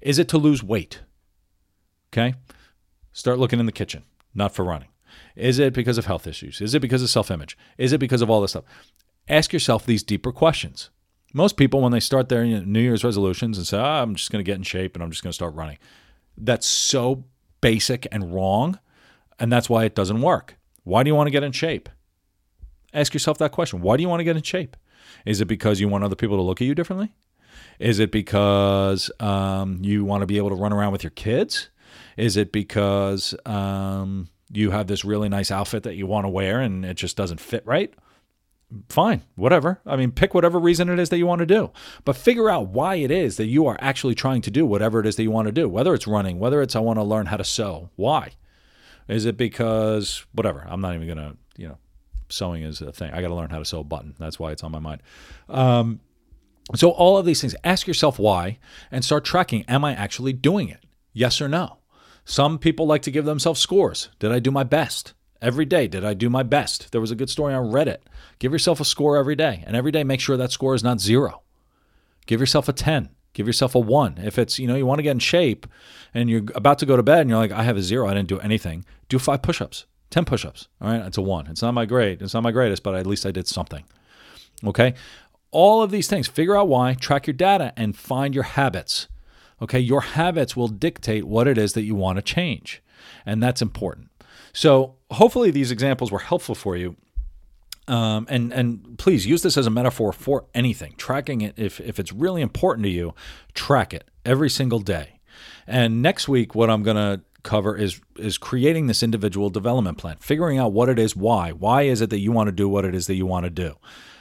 Is 0.00 0.18
it 0.18 0.28
to 0.28 0.38
lose 0.38 0.62
weight? 0.62 1.00
Okay? 2.12 2.34
Start 3.12 3.38
looking 3.38 3.60
in 3.60 3.66
the 3.66 3.72
kitchen, 3.72 4.04
not 4.34 4.54
for 4.54 4.64
running. 4.64 4.88
Is 5.34 5.58
it 5.58 5.72
because 5.72 5.98
of 5.98 6.06
health 6.06 6.26
issues? 6.26 6.60
Is 6.60 6.74
it 6.74 6.80
because 6.80 7.02
of 7.02 7.10
self 7.10 7.30
image? 7.30 7.56
Is 7.76 7.92
it 7.92 7.98
because 7.98 8.22
of 8.22 8.30
all 8.30 8.40
this 8.40 8.52
stuff? 8.52 8.64
Ask 9.28 9.52
yourself 9.52 9.84
these 9.84 10.02
deeper 10.02 10.32
questions. 10.32 10.90
Most 11.34 11.56
people, 11.56 11.82
when 11.82 11.92
they 11.92 12.00
start 12.00 12.28
their 12.28 12.44
New 12.44 12.80
Year's 12.80 13.04
resolutions 13.04 13.58
and 13.58 13.66
say, 13.66 13.78
oh, 13.78 13.82
I'm 13.82 14.14
just 14.14 14.30
going 14.30 14.42
to 14.42 14.48
get 14.48 14.56
in 14.56 14.62
shape 14.62 14.94
and 14.94 15.02
I'm 15.02 15.10
just 15.10 15.22
going 15.22 15.30
to 15.30 15.34
start 15.34 15.54
running, 15.54 15.78
that's 16.36 16.66
so 16.66 17.24
basic 17.60 18.06
and 18.10 18.32
wrong 18.32 18.78
and 19.38 19.52
that's 19.52 19.68
why 19.68 19.84
it 19.84 19.94
doesn't 19.94 20.20
work. 20.20 20.56
Why 20.84 21.02
do 21.02 21.08
you 21.08 21.14
want 21.14 21.26
to 21.26 21.32
get 21.32 21.42
in 21.42 21.52
shape? 21.52 21.88
Ask 22.94 23.12
yourself 23.12 23.38
that 23.38 23.52
question. 23.52 23.82
Why 23.82 23.96
do 23.96 24.02
you 24.02 24.08
want 24.08 24.20
to 24.20 24.24
get 24.24 24.36
in 24.36 24.42
shape? 24.42 24.76
Is 25.26 25.40
it 25.40 25.46
because 25.46 25.80
you 25.80 25.88
want 25.88 26.04
other 26.04 26.16
people 26.16 26.36
to 26.36 26.42
look 26.42 26.60
at 26.60 26.66
you 26.66 26.74
differently? 26.74 27.12
Is 27.78 27.98
it 27.98 28.10
because 28.10 29.10
um, 29.20 29.78
you 29.82 30.04
want 30.04 30.22
to 30.22 30.26
be 30.26 30.38
able 30.38 30.48
to 30.48 30.54
run 30.54 30.72
around 30.72 30.92
with 30.92 31.04
your 31.04 31.10
kids? 31.10 31.68
Is 32.18 32.36
it 32.36 32.50
because 32.50 33.32
um, 33.46 34.28
you 34.50 34.72
have 34.72 34.88
this 34.88 35.04
really 35.04 35.28
nice 35.28 35.52
outfit 35.52 35.84
that 35.84 35.94
you 35.94 36.06
want 36.06 36.24
to 36.24 36.28
wear 36.28 36.60
and 36.60 36.84
it 36.84 36.96
just 36.96 37.16
doesn't 37.16 37.40
fit 37.40 37.64
right? 37.64 37.94
Fine, 38.88 39.22
whatever. 39.36 39.80
I 39.86 39.96
mean, 39.96 40.10
pick 40.10 40.34
whatever 40.34 40.58
reason 40.58 40.88
it 40.90 40.98
is 40.98 41.10
that 41.10 41.16
you 41.16 41.26
want 41.26 41.38
to 41.38 41.46
do, 41.46 41.70
but 42.04 42.16
figure 42.16 42.50
out 42.50 42.68
why 42.68 42.96
it 42.96 43.12
is 43.12 43.36
that 43.36 43.46
you 43.46 43.66
are 43.66 43.78
actually 43.80 44.16
trying 44.16 44.42
to 44.42 44.50
do 44.50 44.66
whatever 44.66 44.98
it 44.98 45.06
is 45.06 45.14
that 45.16 45.22
you 45.22 45.30
want 45.30 45.46
to 45.46 45.52
do, 45.52 45.68
whether 45.68 45.94
it's 45.94 46.08
running, 46.08 46.40
whether 46.40 46.60
it's 46.60 46.76
I 46.76 46.80
want 46.80 46.98
to 46.98 47.04
learn 47.04 47.26
how 47.26 47.36
to 47.38 47.44
sew. 47.44 47.88
Why? 47.96 48.32
Is 49.06 49.24
it 49.24 49.38
because 49.38 50.26
whatever? 50.32 50.66
I'm 50.68 50.82
not 50.82 50.94
even 50.96 51.06
gonna 51.08 51.36
you 51.56 51.68
know 51.68 51.78
sewing 52.28 52.62
is 52.64 52.82
a 52.82 52.92
thing. 52.92 53.12
I 53.12 53.22
got 53.22 53.28
to 53.28 53.34
learn 53.34 53.50
how 53.50 53.60
to 53.60 53.64
sew 53.64 53.80
a 53.80 53.84
button. 53.84 54.14
That's 54.18 54.38
why 54.38 54.52
it's 54.52 54.64
on 54.64 54.72
my 54.72 54.80
mind. 54.80 55.02
Um, 55.48 56.00
so 56.74 56.90
all 56.90 57.16
of 57.16 57.24
these 57.24 57.40
things, 57.40 57.54
ask 57.64 57.86
yourself 57.86 58.18
why, 58.18 58.58
and 58.90 59.04
start 59.04 59.24
tracking. 59.24 59.64
Am 59.68 59.84
I 59.84 59.94
actually 59.94 60.34
doing 60.34 60.68
it? 60.68 60.84
Yes 61.14 61.40
or 61.40 61.48
no. 61.48 61.78
Some 62.28 62.58
people 62.58 62.86
like 62.86 63.00
to 63.02 63.10
give 63.10 63.24
themselves 63.24 63.58
scores. 63.58 64.10
Did 64.18 64.32
I 64.32 64.38
do 64.38 64.50
my 64.50 64.62
best? 64.62 65.14
Every 65.40 65.64
day, 65.64 65.88
did 65.88 66.04
I 66.04 66.12
do 66.12 66.28
my 66.28 66.42
best? 66.42 66.92
There 66.92 67.00
was 67.00 67.10
a 67.10 67.14
good 67.14 67.30
story 67.30 67.54
on 67.54 67.72
Reddit. 67.72 68.00
Give 68.38 68.52
yourself 68.52 68.80
a 68.80 68.84
score 68.84 69.16
every 69.16 69.34
day, 69.34 69.64
and 69.66 69.74
every 69.74 69.90
day 69.90 70.04
make 70.04 70.20
sure 70.20 70.36
that 70.36 70.52
score 70.52 70.74
is 70.74 70.84
not 70.84 71.00
zero. 71.00 71.40
Give 72.26 72.38
yourself 72.38 72.68
a 72.68 72.74
10. 72.74 73.08
Give 73.32 73.46
yourself 73.46 73.74
a 73.74 73.78
one. 73.78 74.18
If 74.18 74.38
it's, 74.38 74.58
you 74.58 74.68
know, 74.68 74.74
you 74.74 74.84
want 74.84 74.98
to 74.98 75.02
get 75.04 75.12
in 75.12 75.20
shape 75.20 75.66
and 76.12 76.28
you're 76.28 76.42
about 76.54 76.78
to 76.80 76.86
go 76.86 76.98
to 76.98 77.02
bed 77.02 77.22
and 77.22 77.30
you're 77.30 77.38
like, 77.38 77.50
I 77.50 77.62
have 77.62 77.78
a 77.78 77.82
zero, 77.82 78.06
I 78.06 78.12
didn't 78.12 78.28
do 78.28 78.40
anything, 78.40 78.84
do 79.08 79.18
five 79.18 79.40
push 79.40 79.62
ups, 79.62 79.86
10 80.10 80.26
push 80.26 80.44
ups. 80.44 80.68
All 80.82 80.90
right. 80.90 81.06
It's 81.06 81.16
a 81.16 81.22
one. 81.22 81.46
It's 81.46 81.62
not 81.62 81.72
my 81.72 81.86
great. 81.86 82.20
It's 82.20 82.34
not 82.34 82.42
my 82.42 82.52
greatest, 82.52 82.82
but 82.82 82.94
at 82.94 83.06
least 83.06 83.24
I 83.24 83.30
did 83.30 83.48
something. 83.48 83.84
Okay. 84.66 84.92
All 85.50 85.82
of 85.82 85.90
these 85.90 86.08
things, 86.08 86.28
figure 86.28 86.58
out 86.58 86.68
why, 86.68 86.92
track 86.92 87.26
your 87.26 87.32
data, 87.32 87.72
and 87.74 87.96
find 87.96 88.34
your 88.34 88.44
habits. 88.44 89.08
Okay. 89.60 89.80
Your 89.80 90.00
habits 90.00 90.56
will 90.56 90.68
dictate 90.68 91.24
what 91.24 91.48
it 91.48 91.58
is 91.58 91.72
that 91.72 91.82
you 91.82 91.94
want 91.94 92.16
to 92.16 92.22
change. 92.22 92.82
And 93.26 93.42
that's 93.42 93.62
important. 93.62 94.08
So 94.52 94.96
hopefully 95.10 95.50
these 95.50 95.70
examples 95.70 96.10
were 96.10 96.18
helpful 96.18 96.54
for 96.54 96.76
you. 96.76 96.96
Um, 97.86 98.26
and 98.28 98.52
and 98.52 98.98
please 98.98 99.26
use 99.26 99.42
this 99.42 99.56
as 99.56 99.66
a 99.66 99.70
metaphor 99.70 100.12
for 100.12 100.44
anything. 100.54 100.94
Tracking 100.98 101.40
it, 101.40 101.54
if 101.56 101.80
if 101.80 101.98
it's 101.98 102.12
really 102.12 102.42
important 102.42 102.84
to 102.84 102.90
you, 102.90 103.14
track 103.54 103.94
it 103.94 104.04
every 104.26 104.50
single 104.50 104.78
day. 104.80 105.20
And 105.66 106.02
next 106.02 106.28
week, 106.28 106.54
what 106.54 106.68
I'm 106.68 106.82
going 106.82 106.96
to 106.96 107.22
cover 107.42 107.76
is 107.76 108.00
is 108.18 108.36
creating 108.36 108.88
this 108.88 109.02
individual 109.02 109.48
development 109.48 109.96
plan, 109.96 110.16
figuring 110.20 110.58
out 110.58 110.72
what 110.72 110.88
it 110.88 110.98
is, 110.98 111.16
why, 111.16 111.52
why 111.52 111.82
is 111.82 112.00
it 112.00 112.10
that 112.10 112.18
you 112.18 112.32
want 112.32 112.48
to 112.48 112.52
do 112.52 112.68
what 112.68 112.84
it 112.84 112.94
is 112.94 113.06
that 113.06 113.14
you 113.14 113.26
want 113.26 113.44
to 113.44 113.50
do. 113.50 113.76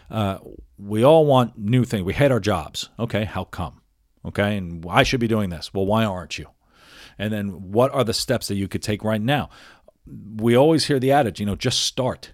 Uh, 0.10 0.38
we 0.78 1.04
all 1.04 1.26
want 1.26 1.58
new 1.58 1.84
things. 1.84 2.04
We 2.04 2.13
hate 2.13 2.32
our 2.32 2.39
jobs. 2.39 2.89
Okay, 2.97 3.26
how 3.26 3.43
come? 3.43 3.82
Okay, 4.28 4.58
and 4.58 4.86
I 4.90 5.04
should 5.04 5.20
be 5.20 5.28
doing 5.28 5.50
this. 5.50 5.74
Well, 5.74 5.86
why 5.86 6.04
aren't 6.04 6.38
you? 6.38 6.50
And 7.18 7.34
then 7.34 7.72
what 7.72 7.94
are 7.94 8.04
the 8.04 8.13
steps 8.13 8.48
that 8.48 8.56
you 8.56 8.68
could 8.68 8.84
take 8.84 9.04
right 9.04 9.22
now? 9.22 9.50
We 10.38 10.56
always 10.56 10.86
hear 10.86 11.00
the 11.00 11.12
adage, 11.12 11.40
you 11.40 11.46
know, 11.46 11.56
just 11.56 11.80
start 11.80 12.34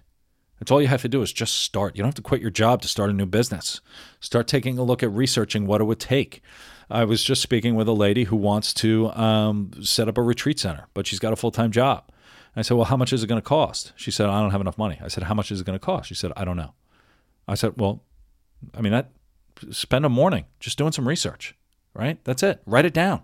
that's 0.58 0.70
all 0.70 0.80
you 0.80 0.88
have 0.88 1.02
to 1.02 1.08
do 1.08 1.20
is 1.20 1.32
just 1.32 1.56
start. 1.56 1.96
You 1.96 2.02
don't 2.02 2.08
have 2.08 2.14
to 2.14 2.22
quit 2.22 2.40
your 2.40 2.50
job 2.50 2.80
to 2.82 2.88
start 2.88 3.10
a 3.10 3.12
new 3.12 3.26
business. 3.26 3.80
Start 4.20 4.46
taking 4.46 4.78
a 4.78 4.82
look 4.82 5.02
at 5.02 5.10
researching 5.10 5.66
what 5.66 5.80
it 5.80 5.84
would 5.84 6.00
take. 6.00 6.42
I 6.88 7.04
was 7.04 7.22
just 7.22 7.42
speaking 7.42 7.74
with 7.74 7.88
a 7.88 7.92
lady 7.92 8.24
who 8.24 8.36
wants 8.36 8.72
to 8.74 9.10
um, 9.12 9.72
set 9.82 10.08
up 10.08 10.16
a 10.16 10.22
retreat 10.22 10.58
center, 10.58 10.86
but 10.94 11.06
she's 11.06 11.18
got 11.18 11.32
a 11.32 11.36
full 11.36 11.50
time 11.50 11.70
job. 11.70 12.10
I 12.56 12.62
said, 12.62 12.76
Well, 12.76 12.86
how 12.86 12.96
much 12.96 13.12
is 13.12 13.22
it 13.22 13.26
going 13.26 13.40
to 13.40 13.46
cost? 13.46 13.92
She 13.96 14.10
said, 14.10 14.30
I 14.30 14.40
don't 14.40 14.52
have 14.52 14.60
enough 14.60 14.78
money. 14.78 14.98
I 15.02 15.08
said, 15.08 15.24
How 15.24 15.34
much 15.34 15.50
is 15.50 15.60
it 15.60 15.66
going 15.66 15.78
to 15.78 15.84
cost? 15.84 16.08
She 16.08 16.14
said, 16.14 16.32
I 16.36 16.44
don't 16.44 16.56
know. 16.56 16.72
I 17.48 17.56
said, 17.56 17.74
Well, 17.76 18.02
I 18.72 18.80
mean, 18.80 18.92
that 18.92 19.10
spend 19.70 20.06
a 20.06 20.08
morning 20.08 20.44
just 20.60 20.78
doing 20.78 20.92
some 20.92 21.08
research, 21.08 21.54
right? 21.94 22.22
That's 22.24 22.42
it. 22.42 22.60
Write 22.66 22.84
it 22.84 22.94
down. 22.94 23.22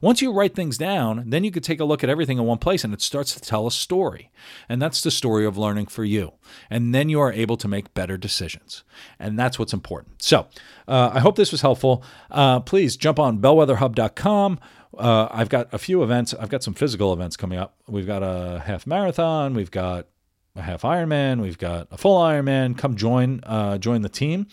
Once 0.00 0.22
you 0.22 0.32
write 0.32 0.54
things 0.54 0.78
down, 0.78 1.24
then 1.30 1.44
you 1.44 1.50
could 1.50 1.64
take 1.64 1.80
a 1.80 1.84
look 1.84 2.04
at 2.04 2.10
everything 2.10 2.38
in 2.38 2.44
one 2.44 2.58
place 2.58 2.84
and 2.84 2.92
it 2.92 3.00
starts 3.00 3.34
to 3.34 3.40
tell 3.40 3.66
a 3.66 3.70
story. 3.70 4.30
And 4.68 4.80
that's 4.80 5.00
the 5.00 5.10
story 5.10 5.44
of 5.44 5.56
learning 5.56 5.86
for 5.86 6.04
you. 6.04 6.32
And 6.70 6.94
then 6.94 7.08
you 7.08 7.20
are 7.20 7.32
able 7.32 7.56
to 7.56 7.68
make 7.68 7.94
better 7.94 8.16
decisions. 8.16 8.84
And 9.18 9.38
that's 9.38 9.58
what's 9.58 9.72
important. 9.72 10.22
So 10.22 10.46
uh, 10.86 11.10
I 11.14 11.20
hope 11.20 11.36
this 11.36 11.52
was 11.52 11.62
helpful. 11.62 12.04
Uh, 12.30 12.60
please 12.60 12.96
jump 12.96 13.18
on 13.18 13.38
bellwetherhub.com. 13.38 14.60
Uh, 14.96 15.28
I've 15.30 15.48
got 15.48 15.72
a 15.72 15.78
few 15.78 16.02
events. 16.02 16.34
I've 16.34 16.50
got 16.50 16.62
some 16.62 16.74
physical 16.74 17.12
events 17.12 17.36
coming 17.36 17.58
up. 17.58 17.76
We've 17.88 18.06
got 18.06 18.22
a 18.22 18.62
half 18.64 18.86
marathon. 18.86 19.54
We've 19.54 19.70
got 19.70 20.06
a 20.54 20.60
half 20.60 20.82
Ironman, 20.82 21.40
we've 21.40 21.56
got 21.56 21.88
a 21.90 21.96
full 21.96 22.20
Ironman. 22.20 22.76
Come 22.76 22.94
join 22.94 23.40
uh, 23.44 23.78
join 23.78 24.02
the 24.02 24.10
team. 24.10 24.46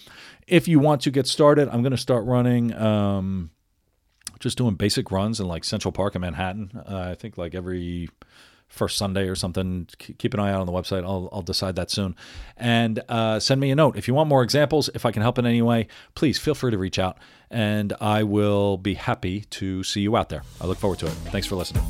If 0.47 0.65
you 0.65 0.79
want 0.79 1.01
to 1.01 1.12
get 1.12 1.27
started, 1.27 1.67
I'm 1.67 1.82
going 1.82 1.91
to 1.91 1.97
start 1.97 2.23
running. 2.25 2.73
Um, 2.73 3.51
just 4.39 4.58
doing 4.58 4.75
basic 4.75 5.12
runs 5.12 5.39
in 5.39 5.47
like 5.47 5.63
Central 5.63 5.91
Park 5.91 6.15
in 6.15 6.21
Manhattan. 6.21 6.71
Uh, 6.75 7.10
I 7.12 7.15
think 7.15 7.38
like 7.38 7.56
every 7.56 8.10
first 8.69 8.97
Sunday 8.97 9.28
or 9.28 9.36
something. 9.36 9.88
Keep 9.97 10.34
an 10.34 10.39
eye 10.39 10.52
out 10.52 10.62
on 10.62 10.67
the 10.67 10.71
website. 10.71 11.04
I'll, 11.04 11.28
I'll 11.32 11.41
decide 11.41 11.75
that 11.75 11.91
soon. 11.91 12.15
And 12.56 13.02
uh, 13.10 13.39
send 13.39 13.60
me 13.60 13.71
a 13.71 13.75
note. 13.75 13.97
If 13.97 14.08
you 14.08 14.13
want 14.13 14.30
more 14.30 14.43
examples, 14.43 14.89
if 14.93 15.06
I 15.06 15.12
can 15.12 15.21
help 15.21 15.38
in 15.38 15.45
any 15.45 15.62
way, 15.62 15.88
please 16.15 16.39
feel 16.39 16.56
free 16.56 16.71
to 16.71 16.78
reach 16.78 16.99
out 16.99 17.17
and 17.49 17.93
I 17.99 18.23
will 18.23 18.78
be 18.78 18.93
happy 18.93 19.41
to 19.41 19.84
see 19.84 20.02
you 20.02 20.15
out 20.15 20.30
there. 20.30 20.43
I 20.62 20.67
look 20.67 20.78
forward 20.78 20.99
to 20.99 21.08
it. 21.08 21.13
Thanks 21.32 21.47
for 21.47 21.56
listening. 21.56 21.84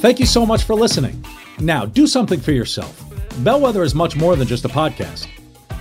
Thank 0.00 0.20
you 0.20 0.26
so 0.26 0.46
much 0.46 0.62
for 0.62 0.74
listening. 0.74 1.24
Now, 1.58 1.84
do 1.84 2.06
something 2.06 2.40
for 2.40 2.52
yourself. 2.52 3.04
Bellwether 3.38 3.82
is 3.82 3.94
much 3.94 4.16
more 4.16 4.36
than 4.36 4.46
just 4.46 4.64
a 4.64 4.68
podcast. 4.68 5.26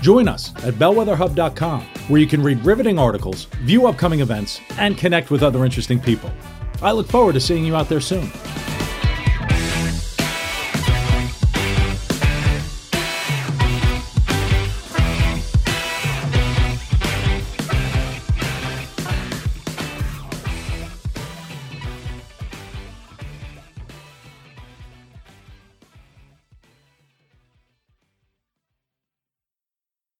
Join 0.02 0.28
us 0.28 0.54
at 0.64 0.76
bellwetherhub.com, 0.76 1.82
where 2.08 2.22
you 2.22 2.28
can 2.28 2.44
read 2.44 2.64
riveting 2.64 3.00
articles, 3.00 3.46
view 3.62 3.88
upcoming 3.88 4.20
events, 4.20 4.62
and 4.78 4.98
connect 4.98 5.32
with 5.32 5.44
other 5.44 5.66
interesting 5.66 6.00
people. 6.00 6.32
I 6.82 6.92
look 6.92 7.08
forward 7.08 7.34
to 7.34 7.40
seeing 7.40 7.66
you 7.66 7.76
out 7.76 7.90
there 7.90 8.02
soon. 8.02 8.30